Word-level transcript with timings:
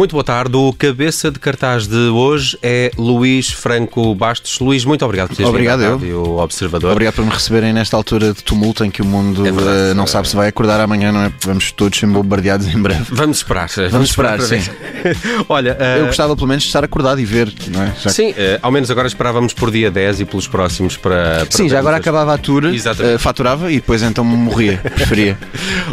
Muito 0.00 0.12
boa 0.12 0.24
tarde. 0.24 0.56
O 0.56 0.72
cabeça 0.72 1.30
de 1.30 1.38
cartaz 1.38 1.86
de 1.86 1.94
hoje 1.94 2.56
é 2.62 2.90
Luís 2.96 3.50
Franco 3.50 4.14
Bastos. 4.14 4.58
Luís, 4.58 4.82
muito 4.82 5.04
obrigado 5.04 5.28
por 5.28 5.36
teres 5.36 5.50
Obrigado, 5.50 5.80
vindo 5.80 6.06
eu. 6.06 6.22
Rádio 6.22 6.38
Observador. 6.38 6.92
Obrigado 6.92 7.14
por 7.16 7.24
me 7.26 7.30
receberem 7.30 7.70
nesta 7.74 7.98
altura 7.98 8.32
de 8.32 8.42
tumulto 8.42 8.82
em 8.82 8.90
que 8.90 9.02
o 9.02 9.04
mundo 9.04 9.46
É 9.46 9.52
verdade. 9.52 9.90
eh, 9.90 9.94
não 9.94 10.06
sabe 10.06 10.26
se 10.26 10.34
vai 10.34 10.48
acordar 10.48 10.80
amanhã, 10.80 11.12
não 11.12 11.20
é? 11.20 11.30
Vamos 11.44 11.70
todos 11.70 11.98
ser 11.98 12.06
bombardeados 12.06 12.66
em 12.66 12.80
breve. 12.80 13.04
Vamos 13.10 13.36
esperar. 13.36 13.68
Vamos 13.90 14.08
esperar, 14.08 14.38
para 14.38 14.46
ver. 14.46 14.62
Olha, 15.50 15.76
Eu 15.78 16.04
eh, 16.04 16.06
gostava 16.06 16.34
pelo 16.34 16.48
menos 16.48 16.62
de 16.62 16.70
estar 16.70 16.82
acordado 16.82 17.20
e 17.20 17.26
ver, 17.26 17.52
não 17.68 17.82
é? 17.82 17.92
Já- 18.00 18.08
Sim, 18.08 18.32
eh, 18.38 18.58
ao 18.62 18.72
menos 18.72 18.90
agora 18.90 19.06
esperávamos 19.06 19.52
por 19.52 19.70
dia 19.70 19.90
10 19.90 20.20
e 20.20 20.24
pelos 20.24 20.48
próximos 20.48 20.96
para. 20.96 21.40
para 21.44 21.50
Sim, 21.50 21.68
já 21.68 21.78
agora 21.78 21.98
acabava 21.98 22.32
a 22.32 22.38
tour, 22.38 22.62
faturava 23.18 23.70
e 23.70 23.74
depois 23.74 24.02
então 24.02 24.24
morria, 24.24 24.78
preferia. 24.96 25.38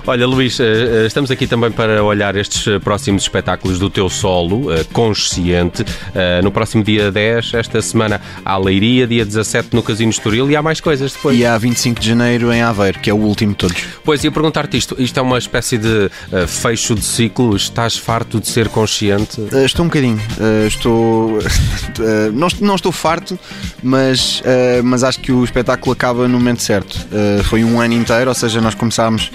Olha, 0.06 0.26
Luís, 0.26 0.58
estamos 1.06 1.30
aqui 1.30 1.46
também 1.46 1.72
para 1.72 2.02
olhar 2.02 2.38
estes 2.38 2.64
próximos 2.82 3.24
espetáculos 3.24 3.78
do 3.78 3.97
teu 3.98 4.10
solo, 4.12 4.72
eh, 4.72 4.86
consciente. 4.94 5.84
Eh, 6.14 6.40
No 6.44 6.52
próximo 6.52 6.84
dia 6.84 7.12
10, 7.12 7.56
esta 7.56 7.82
semana, 7.82 8.22
há 8.46 8.56
Leiria, 8.56 9.08
dia 9.08 9.26
17 9.26 9.70
no 9.74 9.82
Casino 9.82 10.12
Estoril 10.12 10.52
e 10.52 10.56
há 10.56 10.62
mais 10.62 10.80
coisas 10.80 11.14
depois. 11.14 11.36
E 11.36 11.44
há 11.44 11.58
25 11.58 12.00
de 12.00 12.08
janeiro 12.10 12.54
em 12.54 12.62
Aveiro, 12.62 13.00
que 13.00 13.10
é 13.10 13.14
o 13.14 13.18
último 13.18 13.54
de 13.54 13.58
todos. 13.58 13.84
Pois, 14.04 14.24
ia 14.24 14.32
perguntar-te 14.32 14.78
isto. 14.78 14.96
Isto 15.00 15.20
é 15.20 15.24
uma 15.24 15.40
espécie 15.40 15.80
de 15.80 16.12
eh, 16.32 16.46
fecho 16.46 16.94
de 16.94 17.04
ciclo? 17.04 17.56
Estás 17.56 17.98
farto 17.98 18.40
de 18.40 18.48
ser 18.48 18.70
consciente? 18.70 19.42
Estou 19.66 19.84
um 19.84 19.88
bocadinho, 19.88 20.22
estou. 20.68 21.40
não, 22.34 22.48
não 22.62 22.76
estou 22.76 22.92
farto, 22.92 23.38
mas, 23.82 24.44
mas 24.84 25.04
acho 25.04 25.20
que 25.20 25.32
o 25.32 25.44
espetáculo 25.44 25.92
acaba 25.94 26.28
no 26.28 26.38
momento 26.38 26.62
certo. 26.62 27.00
Foi 27.46 27.64
um 27.64 27.82
ano 27.82 27.96
inteiro, 27.96 28.30
ou 28.30 28.36
seja, 28.36 28.62
nós 28.62 28.76
começámos. 28.76 29.32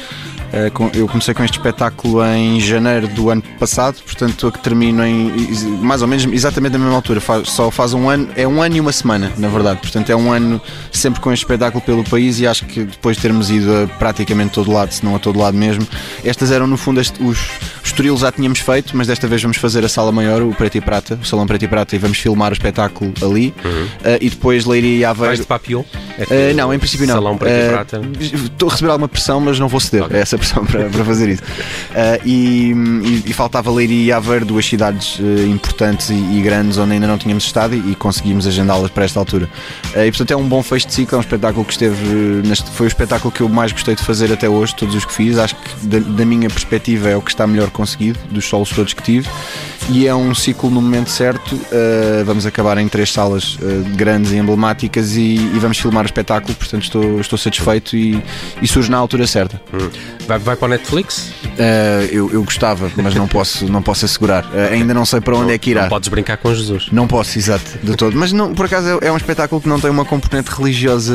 Eh, 0.52 0.70
eu 0.94 1.08
comecei 1.08 1.32
com 1.32 1.42
este 1.42 1.58
espetáculo 1.58 2.24
em 2.24 2.60
janeiro 2.60 3.08
do 3.08 3.30
ano 3.30 3.42
passado, 3.58 3.96
portanto 4.04 4.52
que 4.52 4.58
termino 4.58 5.04
em 5.04 5.32
mais 5.80 6.02
ou 6.02 6.08
menos 6.08 6.24
exatamente 6.32 6.72
na 6.72 6.78
mesma 6.78 6.94
altura. 6.94 7.20
Só 7.44 7.70
faz 7.70 7.94
um 7.94 8.08
ano, 8.08 8.28
é 8.36 8.46
um 8.46 8.62
ano 8.62 8.76
e 8.76 8.80
uma 8.80 8.92
semana, 8.92 9.32
na 9.38 9.48
verdade. 9.48 9.80
Portanto, 9.80 10.10
é 10.10 10.16
um 10.16 10.30
ano 10.30 10.60
sempre 10.90 11.20
com 11.20 11.32
este 11.32 11.44
espetáculo 11.44 11.82
pelo 11.82 12.04
país 12.04 12.38
e 12.38 12.46
acho 12.46 12.66
que 12.66 12.84
depois 12.84 13.16
de 13.16 13.22
termos 13.22 13.50
ido 13.50 13.74
a 13.74 13.86
praticamente 13.86 14.52
todo 14.52 14.70
lado, 14.70 14.92
se 14.92 15.04
não 15.04 15.16
a 15.16 15.18
todo 15.18 15.38
lado 15.38 15.56
mesmo, 15.56 15.86
estas 16.24 16.50
eram 16.50 16.66
no 16.66 16.76
fundo 16.76 17.00
os 17.00 17.38
Estoril 17.92 18.16
já 18.16 18.32
tínhamos 18.32 18.58
feito, 18.58 18.96
mas 18.96 19.06
desta 19.06 19.26
vez 19.28 19.42
vamos 19.42 19.58
fazer 19.58 19.84
a 19.84 19.88
sala 19.88 20.10
maior, 20.10 20.40
o 20.42 20.54
Preto 20.54 20.78
e 20.78 20.80
Prata, 20.80 21.18
o 21.22 21.26
Salão 21.26 21.46
Preto 21.46 21.64
e 21.64 21.68
Prata, 21.68 21.94
e 21.94 21.98
vamos 21.98 22.16
filmar 22.18 22.50
o 22.50 22.54
espetáculo 22.54 23.12
ali. 23.22 23.48
Uh, 23.58 24.16
e 24.20 24.30
depois 24.30 24.64
Leiria 24.64 24.96
e 24.96 25.00
Vais 25.02 25.18
Aveiro. 25.18 25.36
de 25.42 25.46
papillon? 25.46 25.82
É 26.18 26.22
Uh, 26.52 26.56
não, 26.56 26.72
em 26.72 26.78
princípio 26.78 27.06
não. 27.06 27.14
Salão 27.14 27.36
preto 27.36 27.52
e 27.54 27.66
Uh, 27.66 27.70
prata. 27.70 28.00
Estou 28.20 28.68
a 28.68 28.72
receber 28.72 28.90
alguma 28.90 29.08
pressão, 29.08 29.40
mas 29.40 29.58
não 29.58 29.68
vou 29.68 29.78
ceder 29.80 30.04
Ok. 30.04 30.16
a 30.16 30.20
essa 30.20 30.38
pressão 30.38 30.64
para, 30.64 30.88
para 30.88 31.04
fazer 31.04 31.28
isso. 31.28 31.42
E, 32.24 32.72
e- 32.72 33.22
e 33.26 33.32
faltava 33.32 33.70
Leiria 33.70 34.04
e 34.04 34.12
Aveiro, 34.12 34.44
duas 34.46 34.64
cidades 34.66 35.18
importantes 35.46 36.08
e, 36.10 36.14
e 36.14 36.40
grandes 36.42 36.78
onde 36.78 36.92
ainda 36.94 37.06
não 37.06 37.18
tínhamos 37.18 37.44
estado 37.44 37.74
e, 37.74 37.94
conseguimos 37.94 38.46
agendá-las 38.46 38.90
para 38.90 39.04
esta 39.04 39.18
altura. 39.18 39.48
E 39.94 40.10
portanto 40.10 40.30
é 40.30 40.36
um 40.36 40.48
bom 40.48 40.62
fecho 40.62 40.86
de 40.86 40.94
ciclo, 40.94 41.16
é 41.16 41.18
um 41.18 41.20
espetáculo 41.22 41.64
que 41.64 41.72
esteve. 41.72 42.02
neste- 42.46 42.70
foi 42.70 42.86
o 42.86 42.88
espetáculo 42.88 43.30
que 43.32 43.40
eu 43.42 43.48
mais 43.48 43.70
gostei 43.72 43.94
de 43.94 44.02
fazer 44.02 44.32
até 44.32 44.48
hoje, 44.48 44.74
todos 44.74 44.94
os 44.94 45.04
que 45.04 45.12
fiz. 45.12 45.36
Acho 45.38 45.54
que 45.56 45.86
da, 45.86 45.98
da 45.98 46.24
minha 46.24 46.48
perspectiva 46.48 47.08
é 47.10 47.16
o 47.16 47.20
que 47.22 47.30
está 47.30 47.46
melhor 47.46 47.70
conseguido, 47.82 48.18
dos 48.30 48.48
solos 48.48 48.70
todos 48.70 48.94
que 48.94 49.02
tive. 49.02 49.28
E 49.90 50.06
é 50.06 50.14
um 50.14 50.34
ciclo 50.34 50.70
no 50.70 50.80
momento 50.80 51.10
certo. 51.10 51.54
Uh, 51.54 52.24
vamos 52.24 52.46
acabar 52.46 52.78
em 52.78 52.88
três 52.88 53.12
salas 53.12 53.56
uh, 53.56 53.84
grandes 53.94 54.32
e 54.32 54.36
emblemáticas 54.36 55.16
e, 55.16 55.34
e 55.34 55.58
vamos 55.58 55.78
filmar 55.78 56.04
o 56.04 56.06
espetáculo, 56.06 56.54
portanto 56.54 56.84
estou, 56.84 57.20
estou 57.20 57.38
satisfeito 57.38 57.96
e, 57.96 58.22
e 58.60 58.68
surge 58.68 58.90
na 58.90 58.96
altura 58.96 59.26
certa. 59.26 59.60
Hum. 59.72 59.90
Vai, 60.26 60.38
vai 60.38 60.56
para 60.56 60.66
o 60.66 60.68
Netflix? 60.68 61.32
Uh, 61.44 62.06
eu, 62.10 62.32
eu 62.32 62.42
gostava, 62.44 62.90
mas 62.96 63.14
não 63.14 63.26
posso, 63.26 63.70
não 63.70 63.82
posso 63.82 64.04
assegurar. 64.04 64.48
Ainda 64.70 64.94
não 64.94 65.04
sei 65.04 65.20
para 65.20 65.36
onde 65.36 65.52
é 65.52 65.58
que 65.58 65.70
irá. 65.70 65.82
Não 65.82 65.88
podes 65.88 66.08
brincar 66.08 66.36
com 66.36 66.54
Jesus. 66.54 66.88
Não 66.92 67.06
posso, 67.06 67.38
exato, 67.38 67.78
de 67.82 67.96
todo. 67.96 68.16
Mas 68.16 68.32
não, 68.32 68.54
por 68.54 68.66
acaso 68.66 68.98
é, 69.02 69.08
é 69.08 69.12
um 69.12 69.16
espetáculo 69.16 69.60
que 69.60 69.68
não 69.68 69.80
tem 69.80 69.90
uma 69.90 70.04
componente 70.04 70.50
religiosa, 70.50 71.14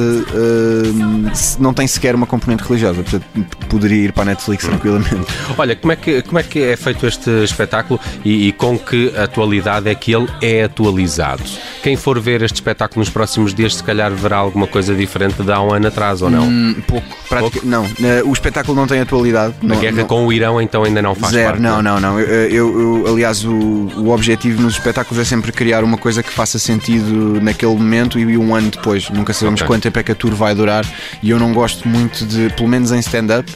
não 1.60 1.74
tem 1.74 1.88
sequer 1.88 2.16
uma 2.16 2.28
componente 2.28 2.64
religiosa, 2.64 3.02
portanto 3.02 3.26
poderia 3.70 4.06
ir 4.06 4.12
para 4.12 4.24
a 4.24 4.26
Netflix 4.26 4.66
tranquilamente. 4.66 5.26
Olha, 5.58 5.76
como 5.76 5.92
é 5.92 5.96
que, 5.96 6.22
como 6.22 6.40
é, 6.40 6.44
que 6.44 6.60
é 6.60 6.76
feito 6.76 7.06
este 7.06 7.30
espetáculo 7.44 8.00
e, 8.24 8.50
e 8.50 8.52
com 8.58 8.78
que 8.78 9.14
atualidade 9.16 9.88
é 9.90 9.96
que 9.96 10.12
ele 10.14 10.28
é 10.42 10.64
atualizado? 10.64 11.44
Quem 11.84 11.96
for 11.96 12.20
ver 12.20 12.42
este 12.42 12.56
espetáculo 12.56 13.00
nos 13.02 13.10
próximos 13.10 13.54
dias, 13.54 13.76
se 13.76 13.84
calhar 13.84 14.12
verá 14.12 14.38
alguma 14.38 14.68
coisa 14.68 14.94
diferente 14.96 15.42
de 15.44 15.52
há 15.52 15.62
um 15.62 15.72
ano 15.74 15.88
atrás, 15.88 16.22
ou 16.22 16.30
não? 16.30 16.44
Hum, 16.48 16.76
pouco, 16.88 17.08
prática, 17.30 17.60
não. 17.64 17.84
Uh, 17.86 18.28
o 18.28 18.34
espetáculo 18.34 18.76
não 18.76 18.88
tem 18.88 19.00
atualidade. 19.00 19.54
A 19.62 19.66
não, 19.66 19.80
guerra 19.80 19.98
não- 19.98 20.06
com 20.08 20.26
o 20.26 20.34
Irão 20.34 20.62
então 20.62 20.84
ainda 20.84 21.02
não 21.02 21.14
faz 21.16 21.34
Zero, 21.34 21.50
parte. 21.52 21.62
não, 21.62 21.82
não, 21.82 22.00
não. 22.00 22.20
Eu, 22.20 22.50
eu- 22.50 22.80
eu- 23.06 23.14
aliás, 23.14 23.44
o, 23.46 23.52
o 23.54 24.10
objetivo 24.10 24.62
nos 24.62 24.74
espetáculos 24.74 25.22
é 25.22 25.26
sempre 25.26 25.52
criar 25.52 25.84
uma 25.84 25.98
coisa 25.98 26.22
que 26.24 26.32
faça 26.32 26.58
sentido 26.60 27.40
naquele 27.42 27.76
momento 27.76 28.18
e 28.20 28.38
um 28.38 28.54
ano 28.56 28.70
depois. 28.72 29.10
Nunca 29.10 29.34
sabemos 29.34 29.62
Ok. 29.62 29.68
quanto 29.68 29.84
tempo 29.84 30.00
é 30.00 30.04
que 30.04 30.12
a 30.12 30.16
tour 30.16 30.34
vai 30.34 30.54
durar 30.56 30.86
e 31.22 31.30
eu 31.30 31.40
não 31.40 31.54
gosto 31.54 31.88
muito 31.88 32.26
de, 32.26 32.50
pelo 32.54 32.68
menos 32.68 32.92
em 32.92 33.00
stand-up. 33.00 33.50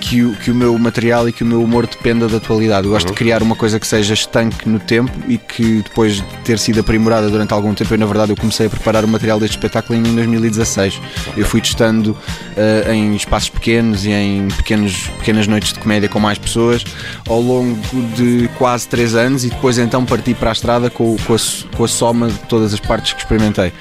Que 0.00 0.22
o, 0.22 0.34
que 0.36 0.50
o 0.52 0.54
meu 0.54 0.78
material 0.78 1.28
e 1.28 1.32
que 1.32 1.42
o 1.42 1.46
meu 1.46 1.62
humor 1.62 1.86
dependa 1.86 2.28
da 2.28 2.36
atualidade. 2.36 2.86
Eu 2.86 2.90
Uhum. 2.92 2.96
gosto 2.96 3.08
de 3.08 3.12
criar 3.14 3.42
uma 3.42 3.56
coisa 3.56 3.80
que 3.80 3.86
seja 3.86 4.14
estanque 4.14 4.68
no 4.68 4.78
tempo 4.78 5.10
e 5.28 5.36
que 5.36 5.82
depois 5.82 6.14
de 6.16 6.22
ter 6.44 6.58
sido 6.58 6.78
aprimorada 6.80 7.28
durante 7.28 7.52
algum 7.52 7.74
tempo, 7.74 7.92
eu, 7.92 7.98
na 7.98 8.06
verdade, 8.06 8.30
eu 8.32 8.36
comecei 8.36 8.66
a 8.66 8.70
preparar 8.70 9.04
o 9.04 9.08
material 9.08 9.40
deste 9.40 9.56
espetáculo 9.56 9.98
em 9.98 10.02
2016. 10.02 11.00
Eu 11.36 11.44
fui 11.44 11.60
testando 11.60 12.16
eh, 12.56 12.92
em 12.94 13.16
espaços 13.16 13.48
pequenos 13.48 14.04
e 14.04 14.10
em 14.12 14.48
pequenos, 14.48 15.08
pequenas 15.18 15.46
noites 15.48 15.72
de 15.72 15.78
comédia 15.80 16.08
com 16.08 16.20
mais 16.20 16.38
pessoas 16.38 16.84
ao 17.28 17.40
longo 17.40 17.76
de 18.16 18.48
quase 18.58 18.86
três 18.88 19.14
anos 19.14 19.44
e 19.44 19.48
depois 19.50 19.76
então 19.78 20.04
parti 20.04 20.32
para 20.34 20.50
a 20.50 20.52
estrada 20.52 20.88
com, 20.88 21.16
com, 21.26 21.34
a, 21.34 21.38
com 21.76 21.84
a 21.84 21.88
soma 21.88 22.28
de 22.28 22.38
todas 22.48 22.72
as 22.72 22.80
partes 22.80 23.12
que 23.12 23.20
experimentei. 23.20 23.72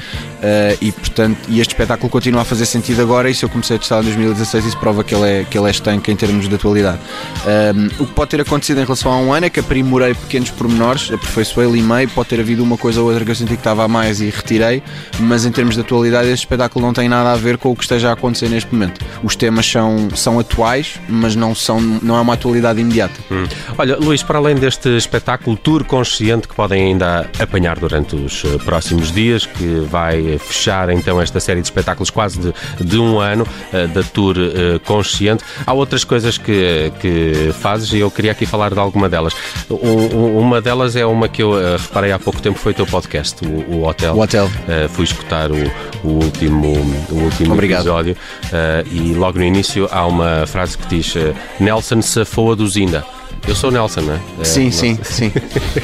Eh, 0.42 0.78
e 0.82 0.92
portanto, 0.92 1.38
e 1.48 1.60
este 1.60 1.74
espetáculo 1.74 2.10
continua 2.10 2.42
a 2.42 2.46
fazer 2.46 2.66
sentido 2.66 3.02
agora 3.02 3.30
e 3.30 3.36
se 3.36 3.44
eu 3.46 3.50
comecei 3.50 3.76
a 3.76 3.80
testar 3.80 4.00
em 4.02 4.06
2016 4.06 4.66
isso 4.66 4.78
prova 4.78 5.04
que 5.04 5.14
ele 5.14 5.30
é, 5.30 5.44
que 5.50 5.58
ele 5.58 5.68
é 5.68 5.72
estanque 5.72 6.05
em 6.12 6.16
termos 6.16 6.48
de 6.48 6.56
atualidade. 6.56 7.00
Um, 7.46 8.04
o 8.04 8.08
que 8.08 8.14
pode 8.14 8.32
ter 8.32 8.42
acontecido 8.42 8.80
em 8.80 8.84
relação 8.84 9.12
a 9.12 9.18
um 9.18 9.34
ano 9.34 9.46
é 9.46 9.50
que 9.50 9.60
aprimorei 9.60 10.14
pequenos 10.14 10.50
pormenores, 10.50 11.12
aperfeiçoei, 11.12 11.70
limei, 11.70 12.08
pode 12.08 12.30
ter 12.30 12.40
havido 12.40 12.64
uma 12.64 12.78
coisa 12.78 13.02
ou 13.02 13.08
outra 13.08 13.24
que 13.24 13.32
eu 13.32 13.36
senti 13.36 13.54
que 13.54 13.60
estava 13.60 13.84
a 13.84 13.88
mais 13.88 14.22
e 14.22 14.30
retirei, 14.30 14.82
mas 15.20 15.46
em 15.46 15.52
termos 15.52 15.76
de 15.76 15.82
atualidade 15.82 16.28
este 16.28 16.46
espetáculo 16.46 16.86
não 16.86 16.94
tem 16.94 17.08
nada 17.08 17.32
a 17.32 17.36
ver 17.36 17.58
com 17.58 17.72
o 17.72 17.76
que 17.76 17.84
esteja 17.84 18.10
a 18.10 18.14
acontecer 18.14 18.50
neste 18.50 18.74
momento. 18.74 19.04
Os 19.24 19.36
temas 19.36 19.66
são, 19.66 20.10
são 20.16 20.40
atuais, 20.40 21.00
mas 21.08 21.36
não, 21.36 21.54
são, 21.54 21.80
não 21.80 22.18
é 22.18 22.22
uma 22.22 22.34
atualidade 22.34 22.80
imediata. 22.80 23.16
Hum. 23.32 23.46
Olha, 23.78 23.98
Luís, 23.98 24.24
para 24.24 24.38
além 24.38 24.56
deste 24.56 24.90
espetáculo 24.96 25.58
Tour 25.58 25.84
Consciente 25.84 26.48
que 26.48 26.56
podem 26.56 26.88
ainda 26.88 27.30
apanhar 27.40 27.80
durante 27.80 28.16
os 28.16 28.44
eh, 28.46 28.58
próximos 28.64 29.12
dias, 29.12 29.46
que 29.46 29.80
vai 29.90 30.38
fechar 30.38 30.90
então 30.90 31.22
esta 31.22 31.40
série 31.40 31.62
de 31.62 31.68
espetáculos 31.68 32.10
quase 32.10 32.40
de, 32.40 32.54
de 32.84 32.98
um 32.98 33.20
ano 33.20 33.48
eh, 33.74 33.88
da 33.88 34.04
Tour 34.04 34.36
eh, 34.38 34.80
Consciente, 34.86 35.44
há 35.66 35.74
outras 35.96 36.04
coisas 36.04 36.38
que, 36.38 36.92
que 37.00 37.54
fazes 37.60 37.94
e 37.94 38.00
eu 38.00 38.12
queria 38.12 38.32
aqui 38.34 38.46
falar 38.46 38.74
de 38.74 38.80
alguma 38.80 39.08
delas. 39.08 39.34
Um- 39.70 39.76
um- 39.76 40.38
uma 40.40 40.62
delas 40.62 40.96
é 40.96 41.06
uma 41.06 41.30
que 41.30 41.42
eu 41.42 41.58
eh, 41.58 41.78
reparei 41.78 42.12
há 42.12 42.20
pouco 42.20 42.42
tempo, 42.42 42.60
foi 42.60 42.74
o 42.74 42.76
teu 42.76 42.86
podcast, 42.86 43.46
o, 43.46 43.76
o 43.78 43.88
Hotel. 43.88 44.14
O 44.14 44.20
Hotel. 44.22 44.50
Eh, 44.68 44.88
fui 44.90 45.06
escutar 45.06 45.50
o, 45.52 45.56
o 46.04 46.24
último, 46.24 46.68
o 47.10 47.16
último 47.24 47.54
Obrigado. 47.54 47.82
episódio 47.88 48.18
eh, 48.52 48.84
e 48.92 49.14
logo 49.14 49.40
no 49.40 49.46
início 49.46 49.88
há 49.92 50.06
uma 50.06 50.46
frase 50.46 50.78
que 50.78 50.88
diz 50.88 51.14
Nelson 51.60 52.02
safou 52.02 52.56
do 52.56 52.68
Zinda. 52.68 53.06
Eu 53.48 53.56
sou 53.56 53.70
o 53.70 53.74
Nelson, 53.74 54.02
não 54.02 54.14
é? 54.14 54.20
Eh, 54.42 54.44
Sim, 54.44 54.72
sim, 54.72 54.98
sim. 55.04 55.32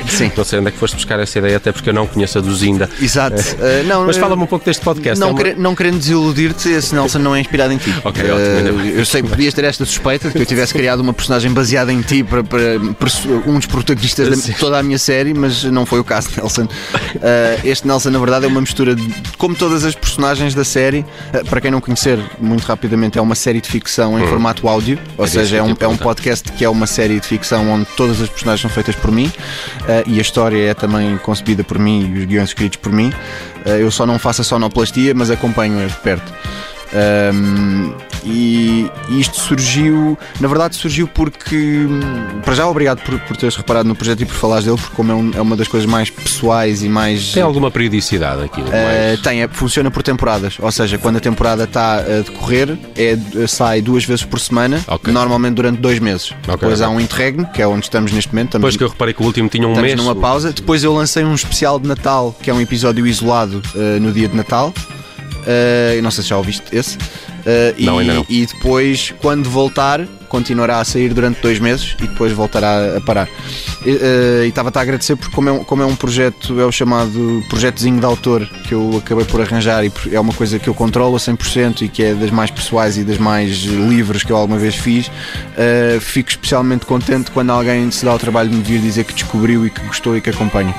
sim. 0.10 0.32
Não 0.36 0.44
sei 0.44 0.60
onde 0.60 0.70
é 0.70 0.72
que 0.72 0.78
foste 0.80 0.96
buscar 0.96 1.20
essa 1.20 1.38
ideia, 1.38 1.58
até 1.58 1.72
porque 1.72 1.90
eu 1.90 1.94
não 1.94 2.08
conheço 2.08 2.40
a 2.40 2.42
do 2.42 2.54
Zinda. 2.56 2.90
Exato. 3.00 3.36
Uh, 3.40 3.86
não, 3.88 4.06
Mas 4.08 4.18
uh, 4.18 4.20
fala-me 4.20 4.42
um 4.42 4.48
pouco 4.48 4.66
deste 4.66 4.84
podcast. 4.84 5.20
Não, 5.20 5.28
é 5.28 5.32
uma- 5.32 5.38
quere- 5.44 5.56
não 5.60 5.76
querendo 5.76 6.00
desiludir-te, 6.00 6.70
esse 6.70 6.94
Nelson 6.96 7.20
não 7.20 7.36
é 7.36 7.40
inspirado 7.40 7.72
em 7.72 7.78
ti. 7.78 7.94
Ok, 8.04 8.24
Eh, 8.26 8.32
ótimo, 8.64 8.80
bem. 8.80 8.92
eu 8.94 9.06
sei 9.06 9.22
que 9.22 9.30
podias 9.30 9.54
ter 9.54 9.64
esta 9.66 9.86
suspeita 9.86 10.28
de 10.30 10.34
que 10.34 10.42
eu 10.42 10.46
tivesse 10.46 10.74
criado 10.74 11.02
uma 11.02 11.14
personagem 11.14 11.52
baseada 11.52 11.94
em 11.94 12.02
ti 12.02 12.24
para, 12.24 12.44
para 12.44 12.80
perso- 13.00 13.30
um 13.46 13.58
dos 13.58 13.68
protagonistas 13.68 14.44
de 14.44 14.54
toda 14.56 14.80
a 14.80 14.84
minha 14.84 14.98
série, 14.98 15.34
mas 15.34 15.64
não 15.66 15.86
foi 15.86 16.00
o 16.00 16.04
caso, 16.04 16.30
Nelson. 16.38 16.68
Eh, 17.22 17.60
este 17.66 17.86
Nelson, 17.88 18.10
na 18.10 18.18
verdade, 18.20 18.46
é 18.46 18.48
uma 18.48 18.62
mistura 18.62 18.96
de, 18.96 19.08
como 19.38 19.54
todas 19.54 19.86
as 19.86 19.94
personagens 19.94 20.56
da 20.56 20.64
série. 20.66 21.06
eh, 21.32 21.44
para 21.44 21.62
quem 21.62 21.70
não 21.70 21.80
conhecer, 21.80 22.18
muito 22.40 22.64
rapidamente, 22.66 23.20
é 23.20 23.22
uma 23.22 23.36
série 23.36 23.62
de 23.62 23.70
ficção 23.70 24.20
em 24.20 24.26
formato 24.28 24.68
áudio, 24.68 24.98
ou 25.16 25.26
Hum. 25.26 25.28
Isso 25.28 25.36
seja, 25.36 25.58
é 25.58 25.64
um, 25.64 25.76
é 25.80 25.88
um 25.88 25.96
podcast 25.98 26.52
que 26.52 26.66
é 26.66 26.70
uma 26.70 26.88
série 26.88 27.20
de 27.20 27.28
ficção 27.28 27.41
onde 27.52 27.86
todas 27.98 28.22
as 28.22 28.30
personagens 28.30 28.62
são 28.62 28.70
feitas 28.70 28.96
por 28.96 29.12
mim 29.12 29.32
eh, 29.88 30.04
e 30.08 30.18
a 30.20 30.22
história 30.22 30.72
é 30.72 30.74
também 30.74 31.18
concebida 31.18 31.64
por 31.64 31.80
mim 31.80 32.12
e 32.14 32.20
os 32.20 32.26
guiões 32.26 32.50
escritos 32.50 32.78
por 32.78 32.92
mim. 32.92 33.14
Eh, 33.66 33.82
eu 33.82 33.92
só 33.92 34.06
não 34.06 34.20
faço 34.20 34.42
a 34.42 34.44
sonoplastia, 34.44 35.14
mas 35.14 35.32
acompanho-a 35.32 35.86
de 35.86 35.96
perto. 35.96 36.34
Ahm, 36.94 37.94
e, 38.24 38.90
e 39.10 39.20
isto 39.20 39.40
surgiu, 39.40 40.18
na 40.40 40.48
verdade, 40.48 40.76
surgiu 40.76 41.08
porque, 41.08 41.86
para 42.44 42.54
já, 42.56 42.68
obrigado 42.68 43.02
por, 43.02 43.20
por 43.22 43.38
teres 43.38 43.56
reparado 43.56 43.88
no 43.88 43.96
projeto 43.96 44.22
e 44.22 44.26
por 44.26 44.36
falares 44.36 44.66
dele, 44.66 44.78
porque, 44.78 44.96
como 44.96 45.12
é, 45.12 45.16
um- 45.16 45.32
é 45.36 45.42
uma 45.42 45.56
das 45.56 45.68
coisas 45.68 45.90
mais 45.90 46.10
pessoais 46.10 46.84
e 46.84 46.90
mais. 46.90 47.32
Tem 47.32 47.44
alguma 47.44 47.72
periodicidade 47.72 48.44
aqui? 48.44 48.62
Uh, 48.62 48.70
mais- 48.70 49.22
tem, 49.22 49.42
é- 49.44 49.48
funciona 49.48 49.90
por 49.92 50.04
temporadas, 50.04 50.58
ou 50.60 50.72
seja, 50.72 50.98
quando 50.98 51.18
a 51.18 51.20
temporada 51.20 51.64
está 51.64 51.96
a 51.98 52.22
decorrer, 52.22 52.78
é, 52.96 53.18
sai 53.48 53.82
duas 53.82 54.04
vezes 54.06 54.24
por 54.26 54.40
semana, 54.40 54.80
Ok. 54.88 55.12
normalmente 55.14 55.56
durante 55.56 55.80
dois 55.80 56.00
meses. 56.00 56.32
Ok, 56.44 56.56
Depois 56.58 56.82
há 56.82 56.90
um 56.90 57.00
interregno, 57.00 57.46
que 57.54 57.62
é 57.62 57.68
onde 57.68 57.86
estamos 57.86 58.12
neste 58.12 58.32
momento. 58.32 58.48
Estamos, 58.50 58.62
Depois 58.64 58.78
que 58.78 58.84
eu 58.84 58.90
reparei 58.90 59.14
que 59.14 59.22
o 59.22 59.26
último 59.26 59.50
tinha 59.50 59.68
um 59.68 59.72
estamos 59.72 59.90
mês. 59.92 60.02
numa 60.02 60.16
pausa. 60.16 60.52
Depois 60.54 60.84
eu 60.84 60.94
lancei 60.94 61.24
um 61.24 61.34
especial 61.34 61.80
de 61.80 61.88
Natal, 61.88 62.36
que 62.42 62.50
é 62.50 62.54
um 62.54 62.62
episódio 62.62 63.06
isolado 63.08 63.62
uh, 63.76 64.00
no 64.00 64.12
dia 64.12 64.28
de 64.28 64.36
Natal. 64.36 64.74
Uh, 65.42 66.02
não 66.02 66.12
sei 66.12 66.24
se 66.24 66.30
já 66.30 66.38
ouviste 66.38 66.64
esse. 66.72 66.98
Uh, 67.42 67.84
Não, 67.84 67.98
e, 67.98 68.02
ainda 68.02 68.14
não. 68.16 68.26
e 68.30 68.46
depois, 68.46 69.14
quando 69.22 69.50
voltar, 69.50 70.06
continuará 70.30 70.80
a 70.80 70.86
sair 70.86 71.14
durante 71.14 71.42
dois 71.42 71.60
meses 71.60 71.96
e 72.00 72.08
depois 72.08 72.32
voltará 72.32 72.98
a 72.98 73.02
parar. 73.02 73.28
E 73.86 73.92
uh, 73.92 74.44
e 74.46 74.48
estava-te 74.48 74.78
a 74.78 74.82
agradecer 74.82 75.16
porque, 75.16 75.36
como 75.36 75.50
é, 75.50 75.52
um, 75.52 75.64
como 75.64 75.82
é 75.82 75.86
um 75.86 75.96
projeto, 75.96 76.60
é 76.60 76.66
o 76.66 76.72
chamado 76.72 77.44
projetozinho 77.50 78.00
de 78.00 78.06
autor 78.06 78.48
que 78.64 78.74
eu 78.74 78.98
acabei 78.98 79.26
por 79.26 79.42
arranjar 79.42 79.84
e 79.84 79.92
é 80.12 80.20
uma 80.20 80.34
coisa 80.34 80.58
que 80.58 80.70
eu 80.70 80.74
controlo 80.74 81.16
a 81.16 81.20
100% 81.20 81.82
e 81.82 81.90
que 81.90 82.04
é 82.04 82.14
das 82.14 82.32
mais 82.32 82.50
pessoais 82.50 82.98
e 82.98 83.04
das 83.04 83.18
mais 83.18 83.58
livres 83.64 84.24
que 84.24 84.32
eu 84.32 84.38
alguma 84.38 84.58
vez 84.58 84.76
fiz, 84.76 85.08
uh, 85.08 86.00
fico 86.00 86.30
especialmente 86.30 86.86
contente 86.86 87.32
quando 87.32 87.50
alguém 87.50 87.92
se 87.92 88.06
dá 88.06 88.16
o 88.16 88.20
trabalho 88.20 88.50
de 88.50 88.56
me 88.56 88.64
vir 88.64 88.80
dizer 88.80 89.04
que 89.04 89.14
descobriu 89.14 89.66
e 89.66 89.70
que 89.70 89.82
gostou 89.82 90.16
e 90.16 90.22
que 90.22 90.30
acompanha. 90.30 90.74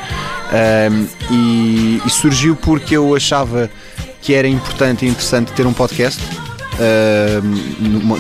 Um, 0.53 1.06
e, 1.31 2.03
e 2.05 2.11
surgiu 2.11 2.55
porque 2.56 2.97
eu 2.97 3.15
achava 3.15 3.70
que 4.20 4.35
era 4.35 4.47
importante 4.47 5.05
e 5.05 5.08
interessante 5.08 5.53
ter 5.53 5.67
um 5.67 5.73
podcast. 5.73 6.23
Um, 6.72 8.16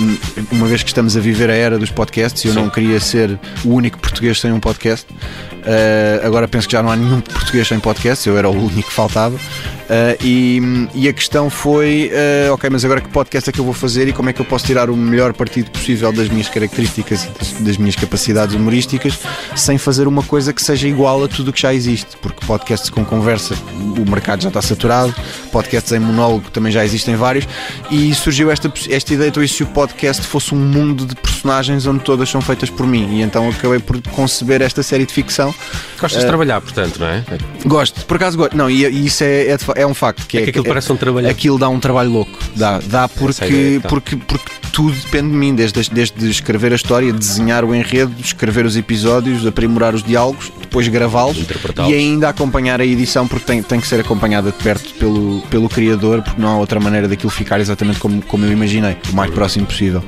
uma, 0.52 0.66
vez 0.66 0.82
que 0.82 0.90
estamos 0.90 1.16
a 1.16 1.20
viver 1.20 1.48
a 1.48 1.54
era 1.54 1.78
dos 1.78 1.90
podcasts 1.90 2.44
eu 2.44 2.52
Sim. 2.52 2.60
não 2.60 2.68
queria 2.68 3.00
ser 3.00 3.38
o 3.64 3.70
único 3.70 3.98
português 3.98 4.38
sem 4.38 4.52
um 4.52 4.60
podcast, 4.60 5.06
uh, 5.10 6.26
agora 6.26 6.46
penso 6.46 6.68
que 6.68 6.72
já 6.72 6.82
não 6.82 6.90
há 6.90 6.96
nenhum 6.96 7.20
português 7.20 7.66
sem 7.66 7.80
podcast, 7.80 8.28
eu 8.28 8.36
era 8.36 8.50
o 8.50 8.52
único 8.52 8.88
que 8.88 8.94
faltava. 8.94 9.36
Uh, 9.36 10.16
e, 10.24 10.88
e 10.94 11.08
a 11.08 11.12
questão 11.12 11.50
foi: 11.50 12.10
uh, 12.48 12.54
ok, 12.54 12.70
mas 12.70 12.84
agora 12.84 13.00
que 13.00 13.08
podcast 13.08 13.50
é 13.50 13.52
que 13.52 13.58
eu 13.58 13.64
vou 13.64 13.74
fazer 13.74 14.08
e 14.08 14.12
como 14.12 14.30
é 14.30 14.32
que 14.32 14.40
eu 14.40 14.44
posso 14.44 14.64
tirar 14.64 14.88
o 14.88 14.96
melhor 14.96 15.32
partido 15.32 15.70
possível 15.70 16.12
das 16.12 16.28
minhas 16.28 16.48
características 16.48 17.24
e 17.24 17.28
das, 17.28 17.52
das 17.52 17.76
minhas 17.76 17.96
capacidades 17.96 18.54
humorísticas 18.54 19.18
sem 19.54 19.76
fazer 19.76 20.06
uma 20.06 20.22
coisa 20.22 20.52
que 20.52 20.62
seja 20.62 20.88
igual 20.88 21.24
a 21.24 21.28
tudo 21.28 21.48
o 21.48 21.52
que 21.52 21.60
já 21.60 21.74
existe? 21.74 22.16
Porque 22.22 22.46
podcasts 22.46 22.88
com 22.88 23.04
conversa, 23.04 23.54
o 23.74 24.08
mercado 24.08 24.42
já 24.42 24.48
está 24.48 24.62
saturado, 24.62 25.14
podcasts 25.52 25.92
em 25.92 25.98
monólogo 25.98 26.50
também 26.50 26.72
já 26.72 26.84
existem 26.84 27.14
vários, 27.14 27.46
e 27.90 28.12
surgiu 28.14 28.50
esta, 28.50 28.72
esta 28.88 29.14
ideia: 29.14 29.28
então, 29.28 29.42
e 29.42 29.46
se 29.46 29.62
o 29.62 29.66
podcast 29.66 30.26
fosse 30.26 30.54
um 30.54 30.58
mundo 30.58 31.06
de 31.06 31.14
personagens 31.14 31.86
onde 31.86 32.02
todas 32.02 32.28
são 32.28 32.40
feitas 32.40 32.70
por 32.70 32.86
mim? 32.86 33.18
E 33.18 33.22
então 33.22 33.48
acabei 33.48 33.78
por 33.78 34.00
conceber 34.08 34.62
esta 34.62 34.82
série 34.82 35.06
de 35.06 35.12
ficção. 35.12 35.54
Gostas 36.00 36.22
de 36.22 36.26
trabalhar, 36.26 36.60
portanto, 36.60 36.98
não 36.98 37.06
é? 37.06 37.24
Gosto, 37.64 38.04
por 38.06 38.16
acaso 38.16 38.36
gosto. 38.36 38.56
Não, 38.56 38.70
e, 38.70 38.84
e 38.84 39.06
isso 39.06 39.22
é, 39.22 39.52
é, 39.52 39.58
é 39.76 39.86
um 39.86 39.94
facto. 39.94 40.26
Que 40.26 40.38
É 40.38 40.42
que 40.42 40.50
aquilo 40.50 40.64
parece 40.64 40.90
um 40.90 40.96
trabalho. 40.96 41.28
Aquilo 41.28 41.58
dá 41.58 41.68
um 41.68 41.78
trabalho 41.78 42.10
louco. 42.10 42.38
Dá, 42.56 42.80
dá 42.80 43.02
é 43.02 43.04
ideia, 43.04 43.10
porque, 43.18 43.76
então. 43.76 43.88
porque, 43.88 44.16
porque 44.16 44.61
tudo 44.72 44.92
depende 44.92 45.30
de 45.30 45.36
mim, 45.36 45.54
desde, 45.54 45.90
desde 45.90 46.30
escrever 46.30 46.72
a 46.72 46.76
história, 46.76 47.12
desenhar 47.12 47.64
o 47.64 47.74
enredo, 47.74 48.12
escrever 48.18 48.64
os 48.64 48.76
episódios, 48.76 49.46
aprimorar 49.46 49.94
os 49.94 50.02
diálogos, 50.02 50.50
depois 50.60 50.88
gravá-los 50.88 51.36
e 51.88 51.94
ainda 51.94 52.28
acompanhar 52.30 52.80
a 52.80 52.86
edição, 52.86 53.28
porque 53.28 53.44
tem, 53.44 53.62
tem 53.62 53.78
que 53.78 53.86
ser 53.86 54.00
acompanhada 54.00 54.50
de 54.50 54.56
perto 54.62 54.94
pelo, 54.94 55.42
pelo 55.50 55.68
criador, 55.68 56.22
porque 56.22 56.40
não 56.40 56.48
há 56.48 56.56
outra 56.56 56.80
maneira 56.80 57.06
daquilo 57.06 57.30
ficar 57.30 57.60
exatamente 57.60 58.00
como, 58.00 58.22
como 58.22 58.44
eu 58.46 58.52
imaginei, 58.52 58.96
o 59.12 59.14
mais 59.14 59.30
próximo 59.30 59.66
possível. 59.66 60.02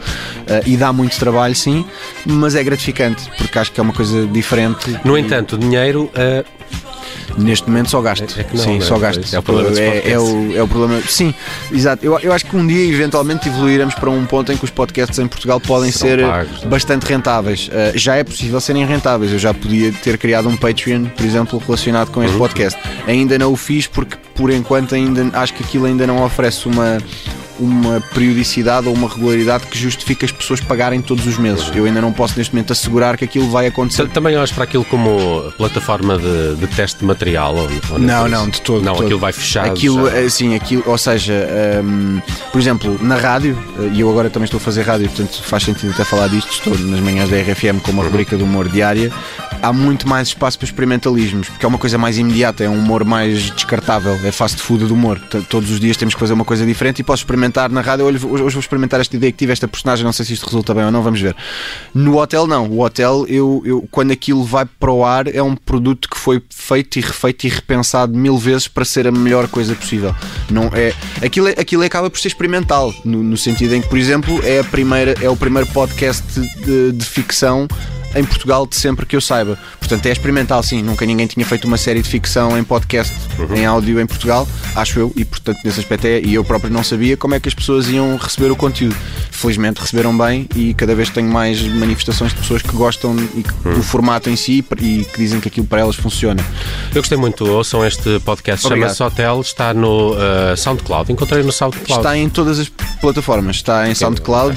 Ah, 0.49 0.63
e 0.67 0.77
dá 0.77 0.93
muito 0.93 1.19
trabalho, 1.19 1.55
sim, 1.55 1.85
mas 2.25 2.55
é 2.55 2.65
gratificante, 2.65 3.31
porque 3.37 3.59
acho 3.59 3.71
que 3.71 3.79
é 3.79 3.83
uma 3.83 3.93
coisa 3.93 4.27
diferente. 4.27 4.99
No 5.05 5.19
entanto, 5.19 5.57
o 5.57 5.59
dinheiro. 5.59 6.11
ah, 6.15 6.45
Neste 7.39 7.69
momento 7.69 7.91
só 7.91 8.01
gasto. 8.01 8.23
É- 8.37 8.41
é 8.41 8.45
que 8.45 8.57
não, 8.57 8.63
sim, 8.65 8.71
não 8.79 8.85
é? 8.85 8.89
só 8.89 8.99
gasto. 8.99 9.35
É 9.35 9.39
o 9.39 9.43
problema 9.43 9.79
é, 9.79 10.11
é 10.13 10.19
o, 10.19 10.57
é 10.57 10.63
o 10.63 10.69
problema. 10.69 11.03
Sim, 11.09 11.35
exato. 11.73 12.05
Eu, 12.05 12.19
eu 12.21 12.33
acho 12.33 12.47
que 12.47 12.57
um 12.57 12.67
dia, 12.67 12.85
eventualmente, 12.93 13.49
evoluiremos 13.49 13.95
para 13.95 14.11
um 14.11 14.25
ponto 14.25 14.53
em 14.53 14.57
que 14.57 14.65
os 14.65 14.71
podcasts 14.71 15.19
em 15.19 15.27
Portugal 15.27 15.61
podem 15.61 15.91
Serão 15.91 16.27
ser 16.29 16.31
pagos, 16.31 16.63
é? 16.63 16.67
bastante 16.67 17.05
rentáveis. 17.05 17.69
Uh, 17.69 17.97
já 17.99 18.17
é 18.17 18.25
possível 18.25 18.61
serem 18.61 18.85
rentáveis. 18.87 19.33
Eu 19.33 19.39
já 19.39 19.53
podia 19.55 19.93
ter 19.93 20.19
criado 20.19 20.49
um 20.49 20.57
Patreon, 20.57 21.05
por 21.07 21.25
exemplo, 21.25 21.63
relacionado 21.65 22.11
com 22.11 22.21
Uhum. 22.21 22.27
este 22.27 22.39
podcast. 22.39 22.81
Ainda 23.07 23.39
não 23.39 23.53
o 23.53 23.57
fiz 23.57 23.87
porque, 23.87 24.17
por 24.35 24.51
enquanto, 24.51 24.95
ainda 24.95 25.29
acho 25.39 25.55
que 25.55 25.63
aquilo 25.63 25.87
ainda 25.87 26.07
não 26.07 26.23
oferece 26.25 26.67
uma. 26.69 26.99
Uma 27.59 28.01
periodicidade 28.13 28.89
ou 28.89 28.95
uma 28.95 29.09
regularidade 29.09 29.67
que 29.67 29.79
justifique 29.79 30.25
as 30.25 30.33
pessoas 30.33 30.61
pagarem 30.61 31.01
todos 31.01 31.27
os 31.27 31.39
meses. 31.39 31.71
Eu 31.75 31.85
ainda 31.85 32.01
não 32.01 32.13
posso 32.13 32.37
neste 32.37 32.53
momento 32.55 32.73
assegurar 32.73 33.17
que 33.17 33.25
aquilo 33.25 33.49
vai 33.51 33.67
acontecer. 33.67 34.09
também 34.09 34.37
olhas 34.37 34.51
para 34.53 34.65
aquilo 34.65 34.85
como 34.85 35.53
plataforma 35.57 36.19
de, 36.19 36.57
de 36.57 36.67
teste 36.67 37.01
de 37.01 37.05
material? 37.05 37.55
Ou, 37.55 37.69
ou 37.91 37.99
Não, 37.99 38.23
por 38.23 38.31
não, 38.31 38.49
de 38.49 38.61
todo. 38.61 38.83
Não, 38.83 38.93
de 38.93 38.99
todo. 38.99 39.05
aquilo 39.07 39.21
vai 39.21 39.33
fechado. 39.33 39.71
Aquilo, 39.71 40.11
já. 40.11 40.19
assim, 40.19 40.55
aquilo, 40.55 40.83
ou 40.87 40.99
seja, 40.99 41.33
hum, 41.85 42.21
por 42.51 42.61
exemplo, 42.61 42.99
na 43.01 43.17
rádio, 43.17 43.57
eh, 43.79 43.91
e 43.95 44.01
eu 44.01 44.11
agora 44.11 44.29
também 44.31 44.45
estou 44.47 44.59
a 44.59 44.61
fazer 44.61 44.83
rádio, 44.83 45.09
portanto 45.09 45.43
faz 45.43 45.63
sentido 45.63 45.91
até 45.93 46.05
falar 46.05 46.29
disto, 46.29 46.51
estou 46.51 46.77
nas 46.77 47.01
manhãs 47.01 47.29
da 47.31 47.37
RFM 47.37 47.81
com 47.83 47.93
uma 47.93 48.03
Uhum. 48.03 48.09
rubrica 48.09 48.37
de 48.37 48.43
humor 48.43 48.69
diária. 48.69 49.13
Há 49.63 49.73
muito 49.73 50.07
mais 50.09 50.29
espaço 50.29 50.59
para 50.59 50.67
experimentalismos, 50.67 51.49
porque 51.49 51.65
é 51.65 51.69
uma 51.69 51.79
coisa 51.79 51.97
mais 51.97 52.19
imediata, 52.19 52.63
é 52.65 52.69
um 52.69 52.79
humor 52.79 53.05
mais 53.05 53.51
descartável, 53.51 54.19
é 54.25 54.31
fast 54.33 54.61
food 54.61 54.85
do 54.87 54.93
humor. 54.95 55.19
Todos 55.49 55.71
os 55.71 55.81
dias 55.81 55.97
temos 55.97 56.13
que 56.15 56.21
fazer 56.21 56.33
uma 56.35 56.45
coisa 56.45 56.67
diferente 56.67 56.99
e 56.99 57.03
posso 57.03 57.23
experimentar 57.23 57.44
na 57.71 57.81
rádio. 57.81 58.05
Hoje, 58.07 58.27
hoje 58.27 58.55
vou 58.55 58.61
experimentar 58.61 59.01
esta 59.01 59.15
ideia 59.17 59.33
que 59.33 59.39
tive, 59.39 59.53
esta 59.53 59.67
personagem, 59.69 60.05
não 60.05 60.13
sei 60.13 60.25
se 60.25 60.33
isto 60.33 60.45
resulta 60.47 60.75
bem 60.75 60.85
ou 60.85 60.91
não, 60.91 61.03
vamos 61.03 61.21
ver. 61.21 61.35
No 61.95 62.19
hotel, 62.19 62.47
não. 62.47 62.67
O 62.69 62.81
hotel, 62.83 63.27
eu, 63.29 63.63
eu, 63.65 63.89
quando 63.91 64.11
aquilo 64.13 64.45
vai 64.45 64.65
para 64.65 64.91
o 64.91 65.05
ar, 65.05 65.27
é 65.29 65.43
um 65.43 65.55
produto 65.57 66.09
que 66.09 66.19
foi 66.19 66.43
feito 66.51 66.99
e 66.99 67.03
refeito 67.03 67.47
e 67.47 67.51
repensado 67.51 68.17
mil 68.17 68.37
vezes 68.39 68.69
para 68.69 68.85
ser 68.85 69.07
a 69.07 69.13
melhor 69.13 69.49
coisa 69.49 69.75
possível. 69.75 70.15
Não 70.51 70.71
é, 70.73 70.93
aquilo, 71.25 71.49
é- 71.49 71.55
aquilo 71.59 71.83
acaba 71.83 72.09
por 72.11 72.19
ser 72.19 72.29
experimental, 72.29 72.93
no, 73.05 73.23
no 73.23 73.37
sentido 73.37 73.75
em 73.75 73.81
que, 73.83 73.89
por 73.89 73.99
exemplo, 73.99 74.41
é, 74.45 74.61
a 74.61 74.65
primeira, 74.65 75.15
é 75.21 75.29
o 75.29 75.37
primeiro 75.37 75.69
podcast 75.71 76.25
de, 76.41 76.93
de 76.93 77.05
ficção 77.05 77.67
em 78.15 78.25
Portugal 78.25 78.67
de 78.67 78.77
sempre 78.77 79.07
que 79.07 79.17
eu 79.17 79.21
saiba. 79.21 79.59
Portanto, 79.79 80.07
é 80.07 80.13
experimental, 80.13 80.63
sim. 80.63 80.83
Nunca 80.83 81.05
ninguém 81.05 81.27
tinha 81.27 81.45
feito 81.45 81.67
uma 81.67 81.77
série 81.77 82.03
de 82.03 82.09
ficção 82.09 82.57
em 82.59 82.65
podcast, 82.65 83.15
em 83.55 83.65
áudio 83.67 84.01
em 84.01 84.07
Portugal, 84.07 84.47
acho 84.75 84.99
eu, 84.99 85.13
e 85.17 85.25
portanto, 85.25 85.59
nesse 85.65 85.81
aspecto 85.81 86.07
é. 86.07 86.21
E 86.21 86.35
eu 86.35 86.45
próprio 86.45 86.73
não 86.73 86.83
sabia 86.83 87.17
como 87.17 87.35
é 87.35 87.41
que 87.41 87.49
as 87.49 87.55
pessoas 87.55 87.89
iam 87.89 88.17
receber 88.17 88.51
o 88.51 88.57
conteúdo. 88.57 88.97
Felizmente 89.31 89.81
receberam 89.81 90.17
bem 90.17 90.49
e 90.55 90.75
cada 90.75 90.95
vez 90.95 91.11
tenho 91.11 91.29
mais 91.29 91.61
manifestações 91.63 92.33
de 92.33 92.39
pessoas 92.39 92.63
que 92.63 92.73
gostam 92.73 93.17
que, 93.17 93.69
do 93.69 93.83
formato 93.83 94.31
em 94.31 94.37
si 94.37 94.65
e 94.81 95.05
que 95.05 95.19
dizem 95.19 95.41
que 95.41 95.49
aquilo 95.49 95.67
para 95.67 95.81
elas 95.81 95.97
funciona. 95.97 96.45
Eu 96.95 97.03
gostei 97.03 97.19
muito. 97.19 97.45
Ouçam 97.45 97.85
este 97.85 98.19
podcast, 98.21 98.67
chama-se 98.67 99.03
Hotel, 99.03 99.41
está 99.41 99.75
no 99.75 100.15
ah, 100.15 100.57
SoundCloud. 100.57 101.13
Encontrei 101.13 101.43
no 101.43 101.53
SoundCloud. 101.53 101.93
Está 101.93 102.17
em 102.17 102.29
todas 102.29 102.59
as 102.59 102.69
plataformas. 103.01 103.57
Está 103.57 103.89
em 103.89 103.95
SoundCloud, 103.95 104.57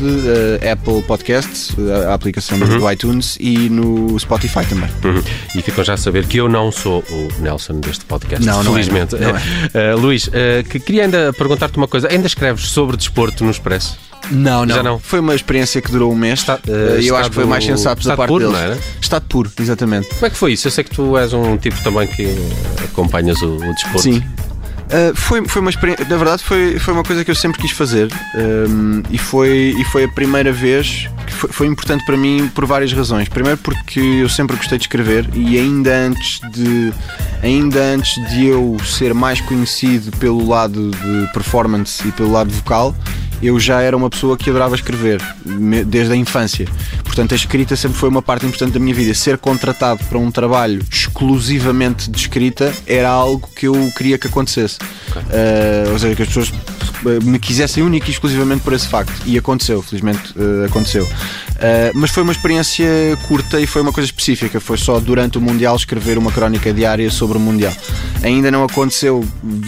eh, 0.62 0.72
Apple 0.72 1.02
Podcasts, 1.04 1.76
a 2.08 2.14
aplicação 2.14 2.58
do 2.58 2.92
iTunes 2.92 3.38
e 3.48 3.70
no 3.70 4.20
Spotify 4.20 4.66
também. 4.66 4.90
Uhum. 5.04 5.22
E 5.56 5.62
ficam 5.62 5.84
já 5.84 5.94
a 5.94 5.98
saber 5.98 6.26
que 6.26 6.38
eu 6.38 6.50
não 6.50 6.72
sou 6.72 7.04
o 7.10 7.28
Nelson 7.42 7.80
deste 7.80 8.04
podcast, 8.06 8.46
Não, 8.46 8.64
não 8.64 8.72
é, 8.72 8.84
felizmente. 8.84 9.16
não 9.16 9.30
é. 9.30 9.42
Eh, 9.74 9.94
Luís, 9.96 10.30
eh, 10.34 10.64
que 10.70 10.80
queria 10.80 11.04
ainda 11.06 11.32
perguntar-te 11.34 11.78
uma 11.78 11.88
coisa. 11.88 12.08
Ainda 12.10 12.28
escreves 12.28 12.68
sobre 12.68 12.98
desporto 12.98 13.44
no 13.44 13.52
Expresso? 13.52 13.98
Não, 14.32 14.66
não. 14.66 14.76
Já 14.76 14.84
não. 14.84 15.00
Foi 15.00 15.20
uma 15.20 15.34
experiência 15.36 15.82
que 15.82 15.90
durou 15.92 16.12
um 16.12 16.16
mês. 16.16 16.40
Está- 16.40 16.60
Eh, 16.68 17.00
eu 17.04 17.16
acho 17.16 17.30
que 17.30 17.36
foi 17.36 17.46
mais 17.46 17.64
sensato 17.64 18.06
da 18.08 18.16
parte 18.18 18.30
puro, 18.30 18.52
deles. 18.52 18.70
não? 18.72 18.78
Estado 19.02 19.26
puro, 19.30 19.52
exatamente. 19.60 20.08
Como 20.10 20.26
é 20.26 20.30
que 20.30 20.36
foi 20.36 20.54
isso? 20.54 20.68
Eu 20.68 20.72
sei 20.72 20.84
que 20.84 20.90
tu 20.92 21.18
és 21.18 21.32
um 21.34 21.56
tipo 21.58 21.82
também 21.84 22.08
que 22.08 22.28
acompanhas 22.84 23.42
o, 23.42 23.56
o 23.56 23.74
desporto. 23.74 24.02
Sim. 24.02 24.24
Uh, 24.88 25.14
foi, 25.16 25.46
foi 25.46 25.62
uma 25.62 25.70
experiência, 25.70 26.06
na 26.06 26.16
verdade 26.16 26.42
foi, 26.42 26.80
foi 26.80 26.94
uma 26.94 27.04
coisa 27.04 27.26
que 27.26 27.30
eu 27.30 27.36
sempre 27.36 27.60
quis 27.60 27.72
fazer 27.72 28.08
um, 28.34 29.04
e, 29.10 29.18
foi, 29.18 29.76
e 29.78 29.84
foi 29.84 30.06
a 30.06 30.08
primeira 30.08 30.50
vez 30.50 31.10
que 31.26 31.34
foi, 31.34 31.52
foi 31.52 31.68
importante 31.68 32.06
para 32.06 32.16
mim 32.16 32.50
por 32.56 32.66
várias 32.66 32.94
razões. 32.94 33.28
Primeiro 33.28 33.58
porque 33.58 34.00
eu 34.00 34.30
sempre 34.30 34.56
gostei 34.56 34.78
de 34.78 34.86
escrever 34.86 35.30
e 35.34 35.58
ainda 35.58 35.94
antes 35.94 36.40
de 36.52 36.94
ainda 37.44 37.82
antes 37.82 38.16
de 38.30 38.46
eu 38.46 38.78
ser 38.86 39.14
mais 39.14 39.42
conhecido 39.42 40.16
pelo 40.18 40.48
lado 40.48 40.92
de 40.92 41.34
performance 41.34 42.08
e 42.08 42.12
pelo 42.14 42.32
lado 42.32 42.50
vocal, 42.52 42.96
eu 43.42 43.60
já 43.60 43.82
era 43.82 43.96
uma 43.96 44.10
pessoa 44.10 44.38
que 44.38 44.50
adorava 44.50 44.76
escrever 44.76 45.22
desde 45.86 46.14
a 46.14 46.16
infância. 46.16 46.68
Portanto, 47.04 47.34
a 47.34 47.36
escrita 47.36 47.76
sempre 47.76 47.98
foi 47.98 48.10
uma 48.10 48.22
parte 48.22 48.46
importante 48.46 48.74
da 48.74 48.80
minha 48.80 48.94
vida. 48.94 49.14
Ser 49.14 49.38
contratado 49.38 50.04
para 50.06 50.18
um 50.18 50.32
trabalho 50.32 50.84
exclusivamente 50.92 52.10
de 52.10 52.18
escrita 52.18 52.74
era 52.86 53.10
algo 53.10 53.50
que 53.56 53.68
eu 53.68 53.92
queria 53.96 54.18
que 54.18 54.28
acontecesse. 54.28 54.78
Uh, 55.16 55.92
ou 55.94 56.00
seja, 56.00 56.16
que 56.16 56.22
as 56.22 56.28
pessoas 56.28 56.52
me 57.24 57.40
quisessem 57.40 57.84
única 57.84 58.08
e 58.08 58.12
exclusivamente 58.12 58.62
por 58.62 58.74
esse 58.74 58.88
facto. 58.88 59.14
E 59.26 59.38
aconteceu, 59.38 59.82
felizmente 59.82 60.34
uh, 60.38 60.66
aconteceu. 60.66 61.04
Uh, 61.04 61.92
mas 61.96 62.12
foi 62.12 62.24
uma 62.24 62.32
experiência 62.32 62.88
curta 63.28 63.60
e 63.60 63.68
foi 63.68 63.82
uma 63.82 63.92
coisa 63.92 64.06
específica. 64.06 64.60
Foi 64.60 64.78
só 64.78 65.00
durante 65.00 65.38
o 65.38 65.42
Mundial 65.42 65.76
escrever 65.76 66.18
uma 66.18 66.32
crónica 66.32 66.74
diária 66.74 67.10
sobre 67.10 67.38
o 67.38 67.42
Mundial. 67.42 67.74
Ainda 68.24 68.52
não 68.52 68.64
aconteceu 68.64 69.24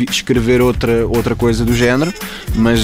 escrever 0.09 0.61
outra, 0.61 1.07
outra 1.07 1.35
coisa 1.35 1.63
do 1.63 1.75
género, 1.75 2.13
mas, 2.55 2.81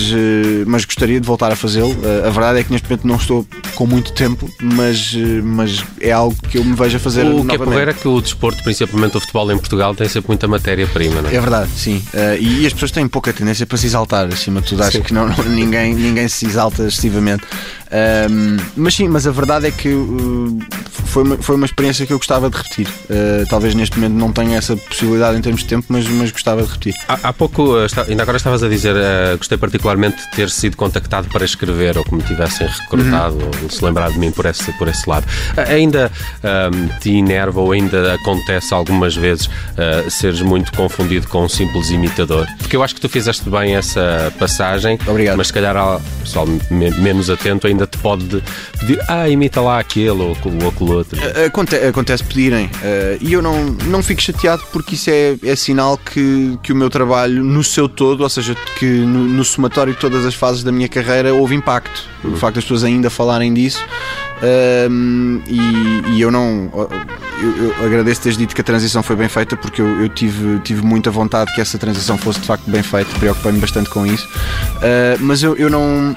mas 0.66 0.86
gostaria 0.86 1.20
de 1.20 1.26
voltar 1.26 1.52
a 1.52 1.56
fazê-lo. 1.56 1.96
a 2.26 2.30
verdade 2.30 2.60
é 2.60 2.64
que 2.64 2.72
neste 2.72 2.88
momento 2.88 3.08
não 3.08 3.16
estou 3.16 3.46
com 3.74 3.88
muito 3.88 4.14
tempo, 4.14 4.50
mas, 4.62 5.14
mas 5.44 5.84
é 6.00 6.12
algo 6.12 6.36
que 6.50 6.58
eu 6.58 6.64
me 6.64 6.76
vejo 6.76 6.98
a 6.98 7.00
fazer. 7.00 7.22
O 7.22 7.30
novamente. 7.30 7.48
que 7.48 7.56
é 7.56 7.66
porreiro 7.66 7.92
é 7.92 7.94
que 7.94 8.08
o 8.08 8.22
desporto, 8.22 8.64
principalmente 8.64 9.18
o 9.18 9.20
futebol 9.20 9.52
em 9.52 9.58
Portugal, 9.58 9.96
tem 9.96 10.08
sempre 10.08 10.30
muita 10.30 10.48
matéria-prima, 10.48 11.22
não 11.22 11.30
é? 11.30 11.36
É 11.36 11.42
verdade, 11.42 11.70
sim. 11.76 12.02
e 12.40 12.66
as 12.66 12.74
pessoas 12.74 12.92
têm 12.92 13.08
pouca 13.08 13.34
tendência 13.34 13.66
para 13.66 13.78
se 13.78 13.88
exaltar, 13.88 14.25
acima 14.34 14.62
de 14.62 14.68
tudo. 14.70 14.84
Acho 14.84 14.98
sim. 14.98 15.04
que 15.04 15.14
não, 15.14 15.28
não, 15.28 15.44
ninguém, 15.46 15.94
ninguém 15.94 16.28
se 16.28 16.46
exalta 16.46 16.84
excessivamente. 16.84 17.44
Um, 17.92 18.58
mas 18.76 18.96
sim, 18.96 19.08
mas 19.08 19.28
a 19.28 19.32
verdade 19.32 19.68
é 19.68 19.72
que 19.72 19.90
uh, 19.90 20.60
foi, 21.06 21.24
uma, 21.24 21.38
foi 21.38 21.56
uma 21.56 21.66
experiência 21.66 22.06
que 22.06 22.14
eu 22.14 22.18
gostava 22.18 22.50
de 22.50 22.58
repetir. 22.58 22.88
Uh, 22.88 23.48
talvez 23.50 23.76
neste 23.76 23.98
momento 23.98 24.14
não 24.14 24.32
tenha 24.32 24.58
essa 24.58 24.76
possibilidade 24.76 25.38
em 25.38 25.42
termos 25.42 25.62
de 25.62 25.68
tempo, 25.68 25.86
mas, 25.90 26.08
mas 26.08 26.32
gostava 26.32 26.62
de 26.62 26.68
repetir. 26.68 26.94
Há, 27.08 27.30
há 27.30 27.34
pouco, 27.34 27.76
uh, 27.76 27.88
ainda 28.08 28.24
agora 28.24 28.38
estavas 28.38 28.64
a 28.64 28.70
dizer, 28.70 28.96
uh, 28.96 29.38
gostei 29.38 29.58
particularmente 29.58 30.18
de 30.18 30.32
ter 30.32 30.50
sido 30.50 30.78
contactado 30.78 31.28
para 31.30 31.46
escrever 31.46 31.98
ou 31.98 32.04
que 32.04 32.14
me 32.14 32.24
tivessem 32.24 32.68
recrutado 32.68 33.36
uhum. 33.36 33.52
ou 33.64 33.70
se 33.70 33.84
lembrar 33.84 34.12
de 34.12 34.20
mim 34.20 34.32
por 34.32 34.46
esse, 34.46 34.72
por 34.74 34.88
esse 34.88 35.10
lado. 35.10 35.26
ainda 35.58 36.12
um, 36.44 36.88
te 37.00 37.12
enerva 37.12 37.60
ou 37.60 37.72
ainda 37.72 38.14
acontece 38.14 38.74
algumas 38.74 39.16
vezes 39.16 39.50
seres 40.10 40.42
muito 40.42 40.72
confundido 40.74 41.28
com 41.28 41.46
um 41.46 41.50
simples 41.50 41.90
imitador? 41.90 42.48
Porque 42.58 42.76
eu 42.76 42.84
acho 42.84 42.96
que 42.96 43.02
tu 43.02 43.10
fizeste 43.10 43.50
bem 43.50 43.76
essa 43.76 44.34
passagem, 44.40 45.00
Obrigado. 45.08 45.38
mas 45.38 45.48
se 45.48 45.54
calhar 45.54 45.76
há 45.76 46.00
pessoal 46.22 46.48
menos 46.70 47.30
atento 47.30 47.68
ainda 47.68 47.86
te 47.86 47.98
pode 47.98 48.44
pedir, 48.80 49.00
ah, 49.08 49.30
imita 49.30 49.62
lá 49.62 49.80
aquele 49.80 50.10
ou, 50.10 50.36
ou 50.44 50.72
aquele 50.86 50.98
outro. 50.98 51.20
Acontece, 51.46 51.88
acontece 51.88 52.24
pedirem 52.24 52.66
uh, 52.66 53.18
e 53.20 53.34
eu 53.34 53.42
não, 53.42 53.66
não 53.86 54.04
fico 54.04 54.22
chateado 54.22 54.64
porque 54.72 54.96
isso 54.96 55.10
é, 55.10 55.36
é 55.44 55.56
sinal 55.56 55.98
que, 55.98 56.58
que 56.62 56.72
o 56.72 56.76
meu 56.76 56.90
trabalho 56.90 57.44
no 57.44 57.64
seu 57.64 57.90
todo, 57.90 58.22
ou 58.22 58.30
seja, 58.30 58.56
que 58.78 58.86
no, 58.86 59.26
no 59.26 59.44
somatório 59.44 59.94
de 59.94 60.00
todas 60.00 60.26
as 60.26 60.36
fases 60.36 60.64
da 60.64 60.72
minha 60.72 60.88
carreira 60.88 61.34
houve 61.34 61.56
impacto. 61.56 62.04
Uhum. 62.24 62.34
O 62.34 62.38
facto 62.38 62.56
das 62.56 62.64
pessoas 62.64 62.84
ainda 62.84 63.10
falarem 63.10 63.54
disso 63.54 63.84
uh, 64.42 65.42
e, 65.48 66.16
e, 66.16 66.22
eu 66.22 66.32
não. 66.32 66.72
Eu, 67.42 67.58
eu, 67.68 67.86
agradeço 67.86 68.22
teres 68.22 68.38
dito 68.38 68.56
que 68.56 68.62
a 68.62 68.64
transição 68.64 69.04
foi 69.04 69.16
bem 69.16 69.28
feita 69.28 69.58
porque 69.58 69.82
eu, 69.82 70.02
eu, 70.02 70.10
tive, 70.10 70.60
tive 70.60 70.82
muita 70.82 71.12
vontade 71.12 71.54
que 71.54 71.62
essa 71.62 71.78
transição 71.78 72.18
fosse 72.18 72.40
de 72.40 72.48
facto 72.48 72.70
bem 72.70 72.82
feita, 72.82 73.12
preocupei-me 73.20 73.60
bastante 73.60 73.90
com 73.90 74.06
isso, 74.06 74.28
uh, 74.28 75.18
mas 75.20 75.44
eu, 75.44 75.56
eu 75.56 75.70
não 75.70 76.16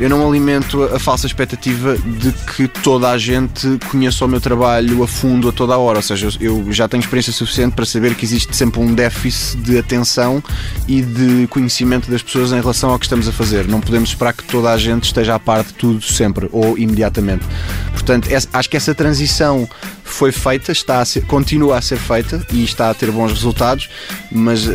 eu 0.00 0.08
não 0.08 0.26
alimento 0.26 0.82
a 0.84 0.98
falsa 0.98 1.26
expectativa 1.26 1.96
de 1.96 2.32
que 2.54 2.68
toda 2.68 3.10
a 3.10 3.18
gente 3.18 3.78
conheça 3.90 4.24
o 4.24 4.28
meu 4.28 4.40
trabalho 4.40 5.02
a 5.02 5.08
fundo 5.08 5.48
a 5.48 5.52
toda 5.52 5.74
a 5.74 5.78
hora. 5.78 5.98
Ou 5.98 6.02
seja, 6.02 6.28
eu 6.40 6.72
já 6.72 6.88
tenho 6.88 7.00
experiência 7.00 7.32
suficiente 7.32 7.74
para 7.74 7.84
saber 7.84 8.14
que 8.14 8.24
existe 8.24 8.54
sempre 8.54 8.80
um 8.80 8.94
déficit 8.94 9.60
de 9.62 9.78
atenção 9.78 10.42
e 10.86 11.02
de 11.02 11.46
conhecimento 11.48 12.10
das 12.10 12.22
pessoas 12.22 12.52
em 12.52 12.60
relação 12.60 12.90
ao 12.90 12.98
que 12.98 13.06
estamos 13.06 13.26
a 13.26 13.32
fazer. 13.32 13.66
Não 13.66 13.80
podemos 13.80 14.10
esperar 14.10 14.32
que 14.32 14.44
toda 14.44 14.70
a 14.70 14.78
gente 14.78 15.04
esteja 15.04 15.34
a 15.34 15.38
par 15.38 15.64
de 15.64 15.74
tudo 15.74 16.02
sempre 16.02 16.48
ou 16.52 16.78
imediatamente. 16.78 17.44
Portanto, 17.92 18.28
acho 18.52 18.70
que 18.70 18.76
essa 18.76 18.94
transição 18.94 19.68
foi 20.08 20.32
feita, 20.32 20.72
está 20.72 21.00
a 21.00 21.04
ser, 21.04 21.22
continua 21.26 21.78
a 21.78 21.82
ser 21.82 21.98
feita 21.98 22.44
e 22.52 22.64
está 22.64 22.90
a 22.90 22.94
ter 22.94 23.10
bons 23.10 23.32
resultados, 23.32 23.88
mas 24.30 24.66
uh, 24.66 24.72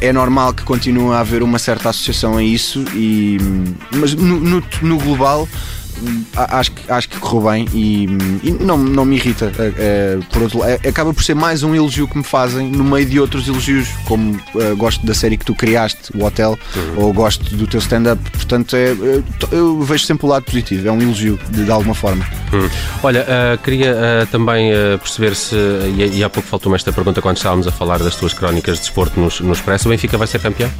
é 0.00 0.12
normal 0.12 0.52
que 0.52 0.62
continue 0.62 1.12
a 1.12 1.20
haver 1.20 1.42
uma 1.42 1.58
certa 1.58 1.88
associação 1.88 2.36
a 2.36 2.42
isso, 2.42 2.84
e, 2.94 3.38
mas 3.94 4.14
no, 4.14 4.40
no, 4.40 4.64
no 4.82 4.98
global 4.98 5.48
acho 6.36 6.72
que, 6.72 6.90
acho 6.90 7.08
que 7.08 7.18
correu 7.18 7.50
bem 7.50 7.66
e, 7.72 8.04
e 8.42 8.50
não, 8.52 8.76
não 8.78 9.04
me 9.04 9.16
irrita. 9.16 9.52
É, 9.58 9.72
é, 9.78 10.18
por 10.30 10.42
outro, 10.42 10.64
é, 10.64 10.74
acaba 10.88 11.12
por 11.12 11.22
ser 11.22 11.34
mais 11.34 11.62
um 11.62 11.74
elogio 11.74 12.06
que 12.06 12.16
me 12.16 12.24
fazem 12.24 12.68
no 12.68 12.84
meio 12.84 13.06
de 13.06 13.20
outros 13.20 13.48
elogios, 13.48 13.88
como 14.04 14.36
uh, 14.54 14.76
gosto 14.76 15.04
da 15.04 15.14
série 15.14 15.36
que 15.36 15.44
tu 15.44 15.54
criaste, 15.54 16.16
o 16.16 16.24
Hotel, 16.24 16.58
uhum. 16.76 17.04
ou 17.04 17.12
gosto 17.12 17.54
do 17.56 17.66
teu 17.66 17.80
stand-up. 17.80 18.22
Portanto, 18.30 18.76
é, 18.76 18.90
eu, 18.90 19.24
eu 19.50 19.82
vejo 19.82 20.04
sempre 20.04 20.26
o 20.26 20.28
lado 20.28 20.44
positivo, 20.44 20.88
é 20.88 20.92
um 20.92 21.00
elogio 21.00 21.38
de, 21.50 21.64
de 21.64 21.70
alguma 21.70 21.94
forma. 21.94 22.26
Uhum. 22.52 22.68
Olha, 23.02 23.22
uh, 23.22 23.58
queria 23.62 23.94
uh, 23.94 24.26
também 24.26 24.70
perceber 24.98 25.34
se, 25.34 25.56
e, 25.56 26.18
e, 26.18 26.24
há 26.24 26.30
pouco 26.30 26.48
faltou-me 26.48 26.76
esta 26.76 26.92
pergunta 26.92 27.20
quando 27.20 27.36
estávamos 27.36 27.66
a 27.66 27.72
falar 27.72 27.98
das 27.98 28.16
tuas 28.16 28.32
crónicas 28.32 28.76
de 28.76 28.82
desporto 28.82 29.18
no, 29.18 29.28
no 29.46 29.52
Expresso, 29.52 29.88
o 29.88 29.90
Benfica 29.90 30.16
vai 30.16 30.26
ser 30.26 30.40
campeão? 30.40 30.70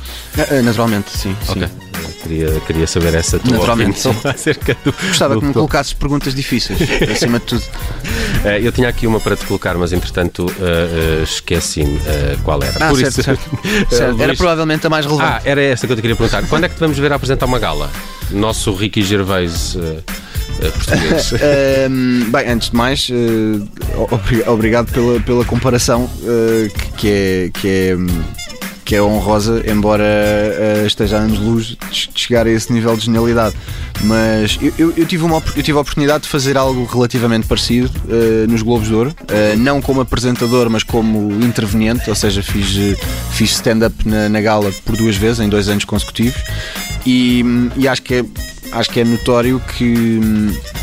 naturalmente, 0.62 1.10
sim. 1.10 1.36
Ok. 1.48 1.66
Sim. 1.66 1.87
Queria, 2.22 2.60
queria 2.66 2.86
saber 2.86 3.14
essa 3.14 3.38
tua 3.38 3.52
Naturalmente, 3.52 4.06
opinião 4.06 4.20
acerca 4.32 4.76
do. 4.84 4.92
Gostava 4.92 5.34
do 5.34 5.40
que 5.40 5.46
me 5.46 5.52
colocasses 5.52 5.92
perguntas 5.92 6.34
difíceis, 6.34 6.78
acima 7.10 7.38
de 7.38 7.46
tudo. 7.46 7.62
Uh, 7.62 8.48
eu 8.62 8.72
tinha 8.72 8.88
aqui 8.88 9.06
uma 9.06 9.20
para 9.20 9.36
te 9.36 9.46
colocar, 9.46 9.76
mas 9.76 9.92
entretanto 9.92 10.44
uh, 10.44 11.20
uh, 11.20 11.22
esqueci-me 11.22 11.98
qual 12.42 12.62
era. 12.62 12.76
Ah, 12.80 12.88
Por 12.88 12.98
certo, 12.98 13.10
isso, 13.10 13.22
certo. 13.22 13.50
certo. 13.94 14.20
Era 14.20 14.34
provavelmente 14.34 14.86
a 14.86 14.90
mais 14.90 15.06
relevante. 15.06 15.32
Ah, 15.32 15.42
era 15.44 15.62
essa 15.62 15.86
que 15.86 15.92
eu 15.92 15.96
te 15.96 16.02
queria 16.02 16.16
perguntar. 16.16 16.46
Quando 16.48 16.64
é 16.64 16.68
que 16.68 16.74
te 16.74 16.80
vamos 16.80 16.98
ver 16.98 17.12
a 17.12 17.16
apresentar 17.16 17.46
uma 17.46 17.58
gala? 17.58 17.90
Nosso 18.30 18.74
Ricky 18.74 19.02
Gervais. 19.02 19.76
português. 20.60 21.32
bem, 22.30 22.48
antes 22.48 22.70
de 22.70 22.76
mais, 22.76 23.08
obrigado 24.46 24.92
pela, 24.92 25.20
pela 25.20 25.44
comparação 25.44 26.10
que 26.96 27.08
é, 27.08 27.50
que 27.54 27.68
é 27.68 27.96
que 28.88 28.96
é 28.96 29.02
honrosa, 29.02 29.62
embora 29.70 30.02
uh, 30.02 30.86
esteja 30.86 31.18
a 31.18 31.20
anos-luz 31.20 31.76
de 31.90 32.10
chegar 32.14 32.46
a 32.46 32.50
esse 32.50 32.72
nível 32.72 32.96
de 32.96 33.04
genialidade. 33.04 33.54
Mas 34.02 34.58
eu, 34.62 34.72
eu, 34.78 34.94
eu, 34.96 35.04
tive, 35.04 35.24
uma, 35.24 35.42
eu 35.54 35.62
tive 35.62 35.76
a 35.76 35.82
oportunidade 35.82 36.22
de 36.22 36.30
fazer 36.30 36.56
algo 36.56 36.86
relativamente 36.86 37.46
parecido 37.46 37.90
uh, 38.06 38.50
nos 38.50 38.62
Globos 38.62 38.88
de 38.88 38.94
Ouro, 38.94 39.10
uh, 39.10 39.58
não 39.58 39.82
como 39.82 40.00
apresentador, 40.00 40.70
mas 40.70 40.82
como 40.84 41.30
interveniente, 41.44 42.08
ou 42.08 42.16
seja, 42.16 42.42
fiz, 42.42 42.96
fiz 43.32 43.50
stand-up 43.50 43.94
na, 44.08 44.26
na 44.30 44.40
gala 44.40 44.72
por 44.86 44.96
duas 44.96 45.16
vezes, 45.16 45.40
em 45.40 45.50
dois 45.50 45.68
anos 45.68 45.84
consecutivos, 45.84 46.40
e, 47.04 47.44
e 47.76 47.86
acho 47.86 48.00
que 48.00 48.14
é 48.14 48.24
acho 48.72 48.90
que 48.90 49.00
é 49.00 49.04
notório 49.04 49.60
que, 49.76 50.20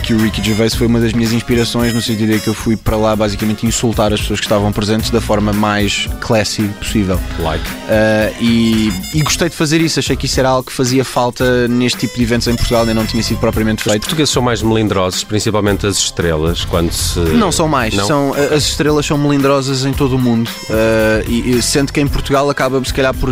que 0.06 0.14
o 0.14 0.20
Ricky 0.20 0.44
Gervais 0.44 0.76
foi 0.76 0.86
uma 0.86 1.00
das 1.00 1.14
minhas 1.14 1.34
inspirações 1.34 1.92
no 1.92 2.00
sentido 2.00 2.32
de 2.32 2.40
que 2.40 2.48
eu 2.48 2.54
fui 2.54 2.78
para 2.78 2.96
lá 2.96 3.16
basicamente 3.16 3.66
insultar 3.66 4.14
as 4.14 4.22
pessoas 4.22 4.40
que 4.40 4.46
estavam 4.46 4.72
presentes 4.72 5.10
da 5.10 5.20
forma 5.20 5.52
mais 5.52 6.08
classy 6.22 6.62
possível. 6.78 7.20
Like. 7.40 7.66
Uh, 7.68 8.36
e, 8.40 8.94
e, 9.16 9.22
gostei 9.24 9.50
de 9.50 9.56
fazer 9.56 9.82
isso, 9.82 9.98
achei 9.98 10.16
que 10.16 10.28
isso 10.28 10.40
era 10.40 10.50
algo 10.50 10.68
que 10.68 10.72
fazia 10.72 11.04
falta 11.04 11.68
neste 11.68 12.02
tipo 12.02 12.18
de 12.18 12.22
eventos 12.22 12.48
em 12.48 12.56
Portugal, 12.56 12.82
ainda 12.82 12.94
não 12.94 13.06
tinha 13.06 13.24
sido 13.24 13.40
propriamente 13.40 13.82
feito. 13.82 13.96
Os 14.04 14.06
portugueses 14.06 14.32
são 14.32 14.44
mais 14.44 14.62
melindrosos, 14.62 15.24
principalmente 15.24 15.88
as 15.88 15.98
estrelas, 15.98 16.64
quando 16.66 16.92
se. 16.92 17.20
Não 17.20 17.52
são 17.52 17.68
mais, 17.68 17.96
não? 17.96 18.06
São, 18.06 18.34
as 18.56 18.64
estrelas 18.68 19.08
são 19.08 19.18
melindrosas 19.18 19.86
em 19.86 19.94
todo 19.94 20.18
o 20.18 20.20
mundo. 20.20 20.48
Uh, 20.70 21.32
e, 21.32 21.62
sendo 21.64 21.92
que 21.92 22.00
em 22.00 22.08
Portugal 22.08 22.48
acaba 22.48 22.84
se 22.86 22.94
calhar 22.94 23.14
por. 23.16 23.30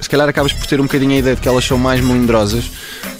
Se 0.00 0.08
calhar 0.08 0.28
acabas 0.28 0.52
por 0.52 0.66
ter 0.66 0.78
um 0.78 0.84
bocadinho 0.84 1.16
a 1.16 1.18
ideia 1.18 1.34
de 1.34 1.42
que 1.42 1.48
elas 1.48 1.64
são 1.64 1.78
mais 1.78 2.00
melindrosas 2.00 2.70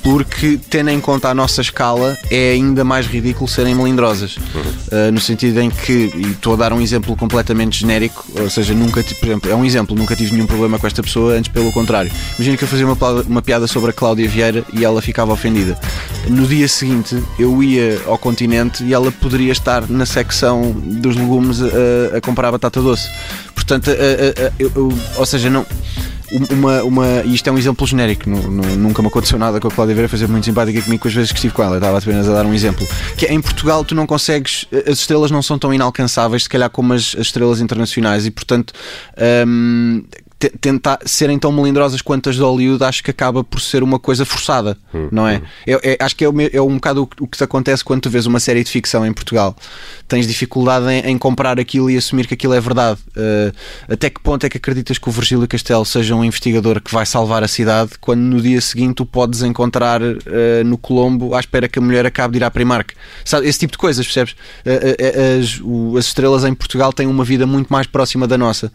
porque, 0.02 0.58
tendo 0.68 0.90
em 0.90 1.00
conta 1.00 1.28
a 1.28 1.34
nossa 1.34 1.60
escala, 1.60 2.18
é 2.30 2.52
ainda 2.52 2.84
mais 2.84 2.91
ridículo 3.00 3.48
serem 3.48 3.74
melindrosas. 3.74 4.36
Uhum. 4.36 5.08
Uh, 5.08 5.12
no 5.12 5.20
sentido 5.20 5.60
em 5.60 5.70
que, 5.70 6.12
e 6.14 6.32
estou 6.32 6.54
a 6.54 6.56
dar 6.56 6.72
um 6.72 6.80
exemplo 6.80 7.16
completamente 7.16 7.80
genérico, 7.80 8.24
ou 8.38 8.50
seja, 8.50 8.74
nunca, 8.74 9.02
por 9.02 9.26
exemplo, 9.26 9.50
é 9.50 9.54
um 9.54 9.64
exemplo, 9.64 9.96
nunca 9.96 10.14
tive 10.14 10.32
nenhum 10.32 10.46
problema 10.46 10.78
com 10.78 10.86
esta 10.86 11.02
pessoa, 11.02 11.34
antes 11.34 11.50
pelo 11.50 11.72
contrário. 11.72 12.10
Imagina 12.36 12.56
que 12.56 12.64
eu 12.64 12.68
fazia 12.68 12.86
uma, 12.86 12.96
uma 13.26 13.42
piada 13.42 13.66
sobre 13.66 13.90
a 13.90 13.92
Cláudia 13.92 14.28
Vieira 14.28 14.64
e 14.72 14.84
ela 14.84 15.00
ficava 15.00 15.32
ofendida. 15.32 15.78
No 16.28 16.46
dia 16.46 16.68
seguinte, 16.68 17.22
eu 17.38 17.62
ia 17.62 18.00
ao 18.06 18.18
continente 18.18 18.84
e 18.84 18.92
ela 18.92 19.10
poderia 19.10 19.52
estar 19.52 19.88
na 19.88 20.06
secção 20.06 20.72
dos 20.72 21.16
legumes 21.16 21.60
a, 21.62 22.16
a 22.16 22.20
comprar 22.20 22.50
batata 22.50 22.80
doce. 22.80 23.08
Portanto, 23.54 23.90
a, 23.90 23.94
a, 23.94 24.52
eu, 24.58 24.92
ou 25.16 25.26
seja, 25.26 25.48
não 25.48 25.64
uma, 26.50 26.82
uma, 26.82 27.06
isto 27.24 27.48
é 27.48 27.52
um 27.52 27.58
exemplo 27.58 27.86
genérico, 27.86 28.28
nunca 28.28 29.02
me 29.02 29.08
aconteceu 29.08 29.38
nada 29.38 29.60
com 29.60 29.68
a 29.68 29.70
Cláudia 29.70 29.94
Vera, 29.94 30.08
fazer 30.08 30.28
muito 30.28 30.44
simpática 30.44 30.80
comigo 30.82 31.02
com 31.02 31.08
as 31.08 31.14
vezes 31.14 31.30
que 31.32 31.38
estive 31.38 31.54
com 31.54 31.62
ela, 31.62 31.76
estava 31.76 31.98
apenas 31.98 32.28
a 32.28 32.32
dar 32.32 32.46
um 32.46 32.54
exemplo. 32.54 32.86
Que 33.16 33.26
é, 33.26 33.32
em 33.32 33.40
Portugal 33.40 33.84
tu 33.84 33.94
não 33.94 34.06
consegues, 34.06 34.66
as 34.86 34.98
estrelas 34.98 35.30
não 35.30 35.42
são 35.42 35.58
tão 35.58 35.72
inalcançáveis, 35.72 36.44
se 36.44 36.48
calhar 36.48 36.70
como 36.70 36.92
as, 36.92 37.14
as 37.18 37.26
estrelas 37.26 37.60
internacionais, 37.60 38.26
e 38.26 38.30
portanto 38.30 38.72
hum, 39.46 40.04
tentar 40.48 40.98
serem 41.04 41.38
tão 41.38 41.52
melindrosas 41.52 42.00
quanto 42.02 42.28
as 42.28 42.36
de 42.36 42.42
Hollywood, 42.42 42.82
acho 42.84 43.02
que 43.02 43.10
acaba 43.10 43.44
por 43.44 43.60
ser 43.60 43.82
uma 43.82 43.98
coisa 43.98 44.24
forçada, 44.24 44.76
hum, 44.94 45.08
não 45.10 45.26
é? 45.26 45.38
Hum. 45.38 45.42
é, 45.66 45.92
é 45.92 45.96
acho 46.00 46.16
que 46.16 46.24
é, 46.24 46.28
o, 46.28 46.34
é 46.40 46.60
um 46.60 46.74
bocado 46.74 47.02
o, 47.02 47.24
o 47.24 47.26
que 47.26 47.36
te 47.36 47.44
acontece 47.44 47.84
quando 47.84 48.02
tu 48.02 48.10
vês 48.10 48.26
uma 48.26 48.40
série 48.40 48.62
de 48.64 48.70
ficção 48.70 49.04
em 49.06 49.12
Portugal. 49.12 49.56
Tens 50.08 50.26
dificuldade 50.26 50.86
em, 50.90 51.10
em 51.10 51.18
comprar 51.18 51.58
aquilo 51.58 51.90
e 51.90 51.96
assumir 51.96 52.26
que 52.26 52.34
aquilo 52.34 52.54
é 52.54 52.60
verdade. 52.60 53.00
Uh, 53.16 53.52
até 53.88 54.10
que 54.10 54.20
ponto 54.20 54.44
é 54.44 54.48
que 54.48 54.56
acreditas 54.56 54.98
que 54.98 55.08
o 55.08 55.12
Virgílio 55.12 55.46
Castelo 55.46 55.84
seja 55.84 56.14
um 56.14 56.24
investigador 56.24 56.80
que 56.80 56.92
vai 56.92 57.06
salvar 57.06 57.42
a 57.42 57.48
cidade 57.48 57.92
quando 58.00 58.20
no 58.20 58.40
dia 58.40 58.60
seguinte 58.60 58.96
tu 58.96 59.06
podes 59.06 59.42
encontrar 59.42 60.02
uh, 60.02 60.16
no 60.64 60.76
Colombo 60.76 61.34
à 61.34 61.40
espera 61.40 61.68
que 61.68 61.78
a 61.78 61.82
mulher 61.82 62.06
acabe 62.06 62.32
de 62.32 62.38
ir 62.38 62.44
à 62.44 62.50
Primark? 62.50 62.92
Sabe, 63.24 63.46
esse 63.46 63.58
tipo 63.58 63.72
de 63.72 63.78
coisas, 63.78 64.04
percebes? 64.04 64.34
Uh, 64.66 65.40
as, 65.40 65.60
o, 65.62 65.96
as 65.96 66.06
estrelas 66.06 66.44
em 66.44 66.54
Portugal 66.54 66.92
têm 66.92 67.06
uma 67.06 67.24
vida 67.24 67.46
muito 67.46 67.72
mais 67.72 67.86
próxima 67.86 68.26
da 68.26 68.36
nossa. 68.36 68.72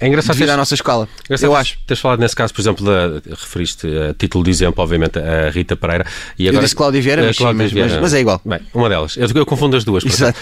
É 0.00 0.06
engraçado 0.08 0.34
devido 0.34 0.46
teres- 0.46 0.54
à 0.54 0.56
nossa 0.56 0.74
escola. 0.74 1.08
Engraçado 1.24 1.48
Eu 1.50 1.56
acho. 1.56 1.78
Teres 1.86 2.00
falado 2.00 2.20
nesse 2.20 2.36
caso, 2.36 2.52
por 2.52 2.60
exemplo, 2.60 2.84
da, 2.84 3.20
referiste 3.30 3.86
a 3.86 4.14
título 4.14 4.44
de 4.44 4.50
exemplo, 4.50 4.82
obviamente, 4.82 5.18
a 5.18 5.50
Rita 5.50 5.74
Pereira. 5.76 6.04
E 6.38 6.46
Eu 6.46 6.60
disse 6.60 6.74
Cláudia 6.76 7.00
Vieira, 7.00 7.22
a 7.22 7.26
mas 7.26 7.36
Cláudia 7.38 7.62
mas- 7.62 7.72
Vieira. 7.72 7.92
mas- 7.94 8.00
mas 8.02 8.14
é 8.14 8.20
igual. 8.20 8.40
Bem, 8.44 8.60
uma 8.74 8.88
delas. 8.88 9.16
Eu, 9.16 9.28
eu 9.34 9.46
confundo 9.46 9.76
as 9.76 9.84
duas. 9.84 10.04
Exato. 10.04 10.38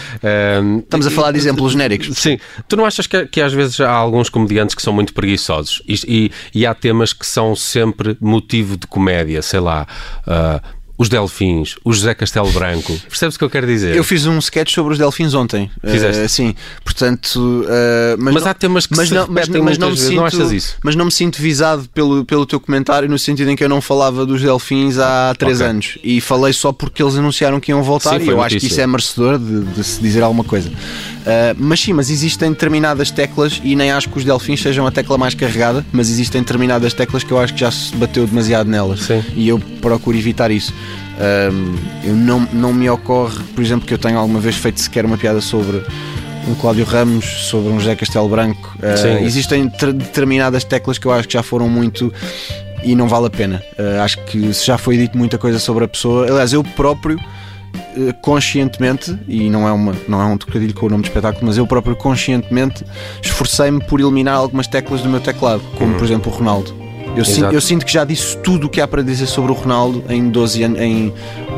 Estamos 0.82 1.06
a 1.06 1.10
falar 1.10 1.32
de 1.32 1.38
exemplos 1.38 1.72
genéricos. 1.72 2.08
Sim. 2.18 2.38
Tu 2.68 2.76
não 2.76 2.84
achas 2.84 3.06
que, 3.06 3.26
que 3.26 3.40
às 3.40 3.52
vezes 3.52 3.80
há 3.80 3.90
alguns 3.90 4.28
comediantes 4.28 4.74
que 4.74 4.82
são 4.82 4.92
muito 4.92 5.12
preguiçosos 5.14 5.82
e, 5.86 5.94
e- 6.06 6.32
e 6.60 6.66
há 6.66 6.74
temas 6.74 7.12
que 7.12 7.26
são 7.26 7.54
sempre 7.54 8.16
motivo 8.20 8.76
de 8.76 8.86
comédia, 8.86 9.40
sei 9.42 9.60
lá. 9.60 9.86
ah, 10.26 10.60
os 10.96 11.08
Delfins, 11.08 11.74
o 11.84 11.92
José 11.92 12.14
Castelo 12.14 12.50
Branco. 12.52 12.92
Percebes 13.08 13.34
o 13.34 13.38
que 13.38 13.44
eu 13.44 13.50
quero 13.50 13.66
dizer? 13.66 13.96
Eu 13.96 14.04
fiz 14.04 14.26
um 14.26 14.38
sketch 14.38 14.72
sobre 14.72 14.92
os 14.92 14.98
delfins 14.98 15.34
ontem. 15.34 15.68
Fizeste? 15.84 16.22
Eh, 16.22 16.28
sim, 16.28 16.54
portanto. 16.84 17.64
eh, 17.68 18.14
mas 18.18 18.34
Mas 18.34 18.42
não- 18.44 18.50
há 18.50 18.54
temas 18.54 18.86
que 18.86 18.96
mas 18.96 19.08
se 19.08 19.14
não, 19.14 19.26
mas, 19.28 19.48
mas 19.48 19.48
não 19.48 19.60
me 19.60 19.66
vezes, 19.66 19.78
não 19.78 19.96
sinto, 19.96 20.24
achas 20.24 20.52
isso? 20.52 20.76
Mas 20.84 20.94
não 20.94 21.06
me 21.06 21.10
sinto 21.12 21.40
visado 21.42 21.88
pelo, 21.92 22.24
pelo 22.24 22.46
teu 22.46 22.60
comentário 22.60 23.08
no 23.08 23.18
sentido 23.18 23.50
em 23.50 23.56
que 23.56 23.64
eu 23.64 23.68
não 23.68 23.80
falava 23.80 24.24
dos 24.24 24.40
delfins 24.40 24.98
há 24.98 25.34
três 25.36 25.60
Ok. 25.60 25.70
anos 25.70 25.98
e 26.04 26.20
falei 26.20 26.52
só 26.52 26.72
porque 26.72 27.02
eles 27.02 27.16
anunciaram 27.16 27.58
que 27.58 27.72
iam 27.72 27.82
voltar 27.82 28.20
Sim, 28.20 28.26
e 28.26 28.28
eu 28.28 28.40
acho 28.40 28.50
que 28.50 28.54
notícia. 28.56 28.66
isso 28.74 28.80
é 28.80 28.86
merecedor 28.86 29.38
de, 29.38 29.60
de 29.64 29.82
se 29.84 30.00
dizer 30.00 30.22
alguma 30.22 30.44
coisa. 30.44 30.70
Eh, 31.26 31.54
mas 31.58 31.80
sim, 31.80 31.92
mas 31.92 32.10
existem 32.10 32.50
determinadas 32.50 33.10
teclas 33.10 33.60
e 33.64 33.74
nem 33.74 33.90
acho 33.90 34.08
que 34.10 34.18
os 34.18 34.24
delfins 34.24 34.60
sejam 34.60 34.86
a 34.86 34.90
tecla 34.90 35.16
mais 35.16 35.34
carregada, 35.34 35.84
mas 35.92 36.10
existem 36.10 36.42
determinadas 36.42 36.92
teclas 36.92 37.24
que 37.24 37.32
eu 37.32 37.38
acho 37.38 37.54
que 37.54 37.60
já 37.60 37.70
se 37.70 37.94
bateu 37.96 38.26
demasiado 38.26 38.68
nelas 38.68 39.00
Sim. 39.04 39.22
e 39.34 39.48
eu 39.48 39.58
procuro 39.80 40.16
evitar 40.16 40.50
isso. 40.50 40.72
Eu 42.02 42.14
não, 42.14 42.40
não 42.52 42.72
me 42.72 42.90
ocorre, 42.90 43.42
por 43.54 43.62
exemplo, 43.62 43.86
que 43.86 43.94
eu 43.94 43.98
tenha 43.98 44.16
alguma 44.18 44.40
vez 44.40 44.56
feito 44.56 44.80
sequer 44.80 45.04
uma 45.06 45.16
piada 45.16 45.40
sobre 45.40 45.82
um 46.48 46.54
Cláudio 46.56 46.84
Ramos, 46.84 47.24
sobre 47.48 47.72
um 47.72 47.78
José 47.80 47.94
Castelo 47.94 48.28
Branco. 48.28 48.76
Uh, 48.78 49.24
existem 49.24 49.68
ter- 49.68 49.92
determinadas 49.92 50.64
teclas 50.64 50.98
que 50.98 51.06
eu 51.06 51.12
acho 51.12 51.26
que 51.28 51.34
já 51.34 51.42
foram 51.42 51.68
muito 51.68 52.12
e 52.82 52.94
não 52.94 53.08
vale 53.08 53.26
a 53.26 53.30
pena. 53.30 53.62
Uh, 53.78 54.02
acho 54.02 54.18
que 54.24 54.52
se 54.52 54.66
já 54.66 54.76
foi 54.76 54.96
dito 54.98 55.16
muita 55.16 55.38
coisa 55.38 55.58
sobre 55.58 55.84
a 55.84 55.88
pessoa. 55.88 56.26
Aliás, 56.28 56.52
eu 56.52 56.62
próprio. 56.62 57.18
Uh, 57.96 58.14
Conscientemente, 58.20 59.18
e 59.26 59.48
não 59.50 59.66
é, 59.66 59.72
uma, 59.72 59.94
não 60.08 60.20
é 60.20 60.24
um 60.24 60.36
trocadilho 60.38 60.74
com 60.74 60.86
o 60.86 60.88
nome 60.88 61.02
do 61.02 61.06
espetáculo, 61.06 61.46
mas 61.46 61.56
eu 61.56 61.66
próprio 61.66 61.96
conscientemente 61.96 62.84
esforcei-me 63.22 63.82
por 63.84 64.00
eliminar 64.00 64.36
algumas 64.36 64.66
teclas 64.66 65.02
do 65.02 65.08
meu 65.08 65.20
teclado, 65.20 65.62
como 65.78 65.94
por 65.94 66.04
exemplo 66.04 66.32
o 66.32 66.34
Ronaldo. 66.34 66.83
Eu, 67.16 67.24
sin- 67.24 67.40
Exato. 67.40 67.54
eu 67.54 67.60
sinto 67.60 67.86
que 67.86 67.92
já 67.92 68.04
disse 68.04 68.36
tudo 68.38 68.66
o 68.66 68.68
que 68.70 68.80
há 68.80 68.88
para 68.88 69.02
dizer 69.02 69.26
sobre 69.26 69.52
o 69.52 69.54
Ronaldo 69.54 70.02
em 70.08 70.28
12 70.30 70.62
anos, 70.64 70.80
em 70.80 71.12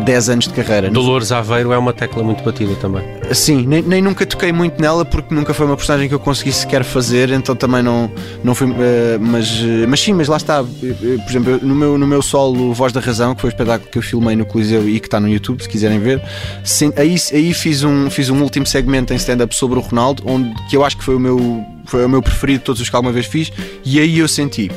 10 0.04 0.28
anos 0.28 0.44
de 0.48 0.52
carreira. 0.52 0.90
Dolores 0.90 1.32
Aveiro 1.32 1.72
é 1.72 1.78
uma 1.78 1.92
tecla 1.94 2.22
muito 2.22 2.44
batida 2.44 2.74
também. 2.76 3.02
Sim, 3.32 3.66
nem, 3.66 3.80
nem 3.82 4.02
nunca 4.02 4.26
toquei 4.26 4.52
muito 4.52 4.80
nela 4.80 5.04
porque 5.04 5.34
nunca 5.34 5.54
foi 5.54 5.64
uma 5.66 5.76
personagem 5.76 6.08
que 6.08 6.14
eu 6.14 6.18
consegui 6.20 6.52
sequer 6.52 6.84
fazer, 6.84 7.30
então 7.30 7.56
também 7.56 7.82
não, 7.82 8.10
não 8.44 8.54
foi. 8.54 8.68
eh, 8.78 9.18
mas, 9.20 9.48
eh, 9.62 9.86
mas 9.88 10.00
sim, 10.00 10.12
mas 10.12 10.28
lá 10.28 10.36
está. 10.36 10.62
Eh, 10.82 10.92
Por 11.24 11.30
exemplo, 11.30 11.58
no 11.62 11.74
meu, 11.74 11.96
no 11.98 12.06
meu 12.06 12.20
solo 12.22 12.74
Voz 12.74 12.92
da 12.92 13.00
Razão, 13.00 13.34
que 13.34 13.40
foi 13.40 13.48
o 13.48 13.52
espetáculo 13.52 13.90
que 13.90 13.96
eu 13.98 14.02
filmei 14.02 14.36
no 14.36 14.44
Coliseu 14.44 14.86
e 14.88 15.00
que 15.00 15.06
está 15.06 15.18
no 15.18 15.28
YouTube, 15.28 15.62
se 15.62 15.68
quiserem 15.68 15.98
ver, 15.98 16.22
sim, 16.62 16.92
aí, 16.96 17.16
aí 17.32 17.54
fiz, 17.54 17.82
um, 17.82 18.10
fiz 18.10 18.28
um 18.28 18.42
último 18.42 18.66
segmento 18.66 19.12
em 19.12 19.16
stand-up 19.16 19.54
sobre 19.56 19.78
o 19.78 19.82
Ronaldo, 19.82 20.22
onde, 20.26 20.52
que 20.68 20.76
eu 20.76 20.84
acho 20.84 20.96
que 20.98 21.02
foi 21.04 21.14
o, 21.16 21.20
meu, 21.20 21.64
foi 21.86 22.04
o 22.04 22.08
meu 22.08 22.20
preferido 22.22 22.58
de 22.58 22.64
todos 22.64 22.80
os 22.82 22.90
que 22.90 22.94
alguma 22.94 23.12
vez 23.12 23.24
fiz, 23.26 23.50
e 23.84 23.98
aí 23.98 24.18
eu 24.18 24.28
senti. 24.28 24.70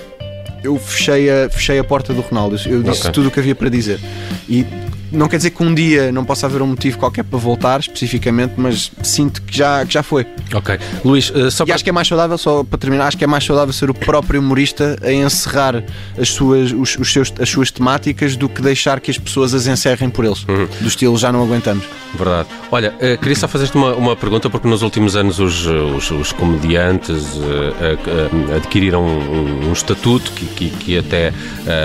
Eu 0.63 0.77
fechei 0.77 1.29
a, 1.29 1.49
fechei 1.49 1.79
a 1.79 1.83
porta 1.83 2.13
do 2.13 2.21
Ronaldo, 2.21 2.55
eu 2.67 2.83
disse 2.83 3.01
Ok. 3.03 3.11
tudo 3.11 3.27
o 3.29 3.31
que 3.31 3.39
havia 3.39 3.55
para 3.55 3.69
dizer. 3.69 3.99
E 4.47 4.65
não 5.11 5.27
quer 5.27 5.37
dizer 5.37 5.51
que 5.51 5.63
um 5.63 5.73
dia 5.73 6.11
não 6.11 6.23
possa 6.23 6.45
haver 6.45 6.61
um 6.61 6.67
motivo 6.67 6.97
qualquer 6.97 7.23
para 7.23 7.39
voltar, 7.39 7.79
especificamente, 7.79 8.53
mas 8.57 8.91
sinto 9.03 9.41
que 9.41 9.55
já, 9.55 9.85
que 9.85 9.93
já 9.93 10.03
foi. 10.03 10.25
Ok. 10.53 10.77
Luís, 11.03 11.31
eh, 11.35 11.49
só 11.49 11.63
E 11.63 11.67
para. 11.67 11.75
acho 11.75 11.83
que 11.83 11.89
é 11.89 11.93
mais 11.93 12.07
saudável, 12.07 12.37
só 12.37 12.63
para 12.63 12.77
terminar, 12.77 13.07
acho 13.07 13.17
que 13.17 13.23
é 13.23 13.27
mais 13.27 13.43
saudável 13.43 13.73
ser 13.73 13.89
o 13.89 13.93
próprio 13.93 14.39
humorista 14.39 14.97
a 15.03 15.11
encerrar 15.11 15.83
as 16.17 16.29
suas, 16.29 16.71
os, 16.71 16.97
os 16.97 17.11
seus, 17.11 17.33
as 17.39 17.49
suas 17.49 17.71
temáticas 17.71 18.35
do 18.35 18.47
que 18.49 18.61
deixar 18.61 18.99
que 18.99 19.11
as 19.11 19.17
pessoas 19.17 19.53
as 19.53 19.67
encerrem 19.67 20.09
por 20.09 20.25
eles. 20.25 20.45
Uhum. 20.47 20.67
Do 20.81 20.87
estilo 20.87 21.17
já 21.17 21.31
não 21.31 21.43
aguentamos. 21.43 21.85
Verdade. 22.15 22.47
Olha, 22.71 22.93
eh, 22.99 23.17
queria 23.17 23.35
só 23.35 23.47
fazer-te 23.47 23.75
uma, 23.75 23.93
uma 23.93 24.15
pergunta, 24.15 24.49
porque 24.49 24.67
nos 24.67 24.81
últimos 24.81 25.15
anos 25.15 25.39
os, 25.39 25.65
eh, 25.67 25.69
os, 25.69 26.09
os 26.09 26.31
comediantes 26.31 27.23
eh, 27.37 28.55
adquiriram 28.55 29.05
um, 29.05 29.69
um 29.69 29.73
estatuto 29.73 30.31
que, 30.31 30.45
que, 30.45 30.69
que 30.71 30.97
até 30.97 31.31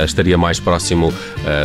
estaria 0.04 0.36
mais 0.38 0.58
próximo 0.58 1.12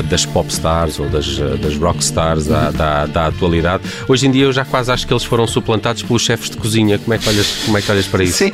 das 0.10 0.25
popstars 0.25 1.00
ou 1.00 1.08
das, 1.08 1.39
das 1.58 1.75
rockstars 1.75 2.46
da, 2.46 2.72
da, 2.72 3.06
da 3.06 3.27
atualidade. 3.27 3.84
Hoje 4.08 4.27
em 4.27 4.32
dia 4.32 4.46
eu 4.46 4.53
já 4.53 4.66
quase 4.66 4.92
acho 4.92 5.05
que 5.07 5.14
eles 5.14 5.24
foram 5.24 5.48
suplantados 5.48 6.03
pelos 6.03 6.22
chefes 6.22 6.50
de 6.50 6.57
cozinha. 6.57 6.98
Como 7.00 7.14
é 7.14 7.18
que 7.18 7.27
olhas, 7.27 7.48
como 7.66 7.77
é 7.77 7.81
que 7.81 7.92
olhas 7.92 8.07
para 8.07 8.24
isso? 8.24 8.38
Sim. 8.38 8.51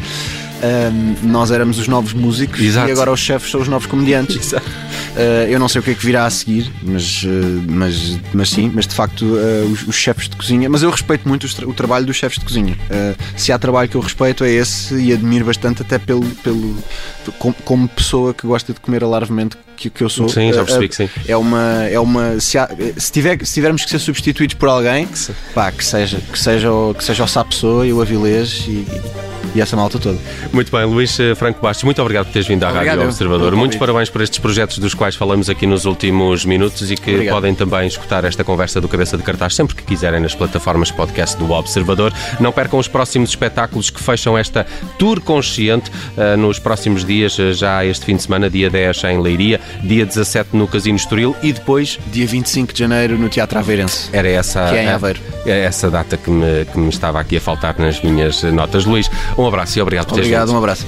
Ahm, 0.64 1.16
nós 1.24 1.52
éramos 1.52 1.78
os 1.78 1.88
novos 1.88 2.14
músicos 2.14 2.62
Exato. 2.62 2.90
e 2.90 2.92
agora 2.92 3.12
os 3.12 3.20
chefes 3.20 3.52
são 3.52 3.62
os 3.62 3.68
novos 3.68 3.88
comediantes. 3.88 4.38
Exato. 4.38 4.66
Uh, 5.16 5.48
eu 5.50 5.58
não 5.60 5.70
sei 5.70 5.80
o 5.80 5.84
que 5.84 5.92
é 5.92 5.94
que 5.96 6.06
virá 6.06 6.26
a 6.26 6.30
seguir, 6.30 6.70
mas, 6.84 7.24
uh, 7.24 7.28
mas, 7.70 8.20
mas 8.34 8.50
sim, 8.50 8.70
mas 8.74 8.86
de 8.86 8.94
facto 8.94 9.22
uh, 9.24 9.66
os, 9.72 9.88
os 9.88 9.96
chefes 9.96 10.28
de 10.28 10.36
cozinha. 10.36 10.70
Mas 10.70 10.84
eu 10.84 10.90
respeito 10.90 11.26
muito 11.28 11.48
tra- 11.56 11.68
o 11.68 11.74
trabalho 11.74 12.06
dos 12.06 12.18
chefes 12.18 12.38
de 12.38 12.46
cozinha. 12.46 12.78
Se 13.38 13.52
há 13.52 13.58
trabalho 13.58 13.88
que 13.88 13.96
eu 13.96 14.02
respeito 14.02 14.44
é 14.44 14.52
esse 14.52 14.94
e 14.96 15.14
admiro 15.14 15.46
bastante, 15.46 15.82
até 15.82 15.98
pelo, 15.98 16.26
pelo 16.44 16.76
como, 17.40 17.56
como 17.64 17.88
pessoa 17.88 18.34
que 18.34 18.46
gosta 18.46 18.74
de 18.74 18.80
comer 18.80 19.04
alarvemente 19.04 19.56
que, 19.78 19.90
que 19.90 20.04
eu 20.04 20.10
sou. 20.10 20.28
Sim, 20.28 20.52
já 20.52 20.64
percebi 20.64 20.90
que 20.90 20.96
sim. 20.96 21.10
É 21.28 21.38
uma. 21.38 21.84
É 21.90 22.00
uma 22.00 22.40
se, 22.40 22.58
há- 22.58 22.70
se, 22.98 23.12
tiver, 23.12 23.38
se 23.46 23.54
tivermos 23.54 23.84
que 23.86 23.90
ser 23.90 24.00
substituídos 24.00 24.56
por 24.56 24.68
alguém, 24.70 25.08
pá, 25.54 25.72
que 25.72 25.84
seja, 25.86 26.18
que 26.20 26.38
seja, 26.38 26.72
o, 26.72 26.94
que 26.94 27.04
seja 27.04 27.24
o 27.24 27.28
Sá 27.28 27.44
Pessoa 27.44 27.86
e 27.88 27.94
o 27.94 28.02
Avilés 28.02 28.66
e, 28.68 28.72
e 28.72 28.86
essa 29.56 29.76
malta 29.76 29.98
toda. 30.00 30.18
Muito 30.52 30.72
bem, 30.72 30.86
Luís 30.86 31.20
eh, 31.20 31.36
Franco 31.36 31.62
Bastos, 31.62 31.84
muito 31.84 32.02
obrigado 32.02 32.26
por 32.26 32.34
teres 32.34 32.48
vindo 32.48 32.64
à 32.64 32.70
Obrigado, 32.70 32.96
Rádio. 32.98 33.10
Observador. 33.10 33.56
Muitos 33.56 33.78
parabéns 33.78 34.10
por 34.10 34.22
estes 34.22 34.40
projetos 34.40 34.78
dos 34.80 34.94
quais 34.94 35.16
falamos 35.16 35.50
aqui 35.50 35.66
nos 35.66 35.86
últimos 35.86 36.46
minutos 36.46 36.92
e 36.92 36.96
que 36.96 37.12
Obrigado. 37.12 37.36
podem 37.36 37.56
também 37.56 37.88
escutar 37.88 38.24
esta 38.26 38.44
conversa 38.44 38.82
do 38.82 38.88
Cabeça 38.88 39.18
de 39.18 39.24
Cartaz 39.24 39.56
sempre 39.56 39.76
que 39.76 39.84
quiserem 39.84 40.20
nas 40.20 40.36
plataformas 40.36 40.92
podcast 40.92 41.38
do 41.38 41.52
Observador. 41.52 42.14
Não 42.40 42.52
percam 42.52 42.80
os 42.80 42.88
próximos 42.88 43.30
espetáculos 43.30 43.90
que 43.90 44.02
fecham 44.02 44.38
esta 44.38 44.66
Tour 45.00 45.22
Consciente 45.22 45.92
eh, 46.18 46.36
nos 46.36 46.60
próximos 46.60 47.04
dias, 47.06 47.38
eh, 47.40 47.54
já 47.54 47.84
este 47.86 48.06
fim 48.06 48.16
de 48.16 48.24
semana, 48.24 48.50
dia 48.50 48.70
10 48.70 49.04
em 49.06 49.22
Leiria, 49.22 49.60
dia 49.84 50.06
17 50.06 50.50
no 50.54 50.68
Casino 50.68 50.98
Estoril 50.98 51.36
e 51.42 51.52
depois 51.54 52.00
Dia 52.12 52.28
25 52.28 52.74
de 52.74 52.80
janeiro 52.80 53.18
no 53.18 53.30
Teatro 53.30 53.58
Aveirense. 53.60 54.10
era 54.12 54.28
essa, 54.30 54.70
Que 54.70 54.76
é 54.76 54.84
em 54.84 54.88
Aveiro. 54.90 55.20
é 55.46 55.64
essa 55.64 55.90
data 55.90 56.18
que 56.18 56.30
me, 56.30 56.66
que 56.66 56.78
me 56.78 56.90
estava 56.90 57.20
aqui 57.20 57.38
a 57.38 57.42
faltar 57.42 57.78
nas 57.80 58.02
minhas 58.02 58.42
notas. 58.44 58.86
Luís, 58.86 59.10
um 59.38 59.48
abraço 59.48 59.78
e 59.78 59.82
obrigado 59.82 60.08
por 60.08 60.16
teres 60.16 60.28
Obrigado, 60.28 60.52
um 60.52 60.58
abraço. 60.58 60.86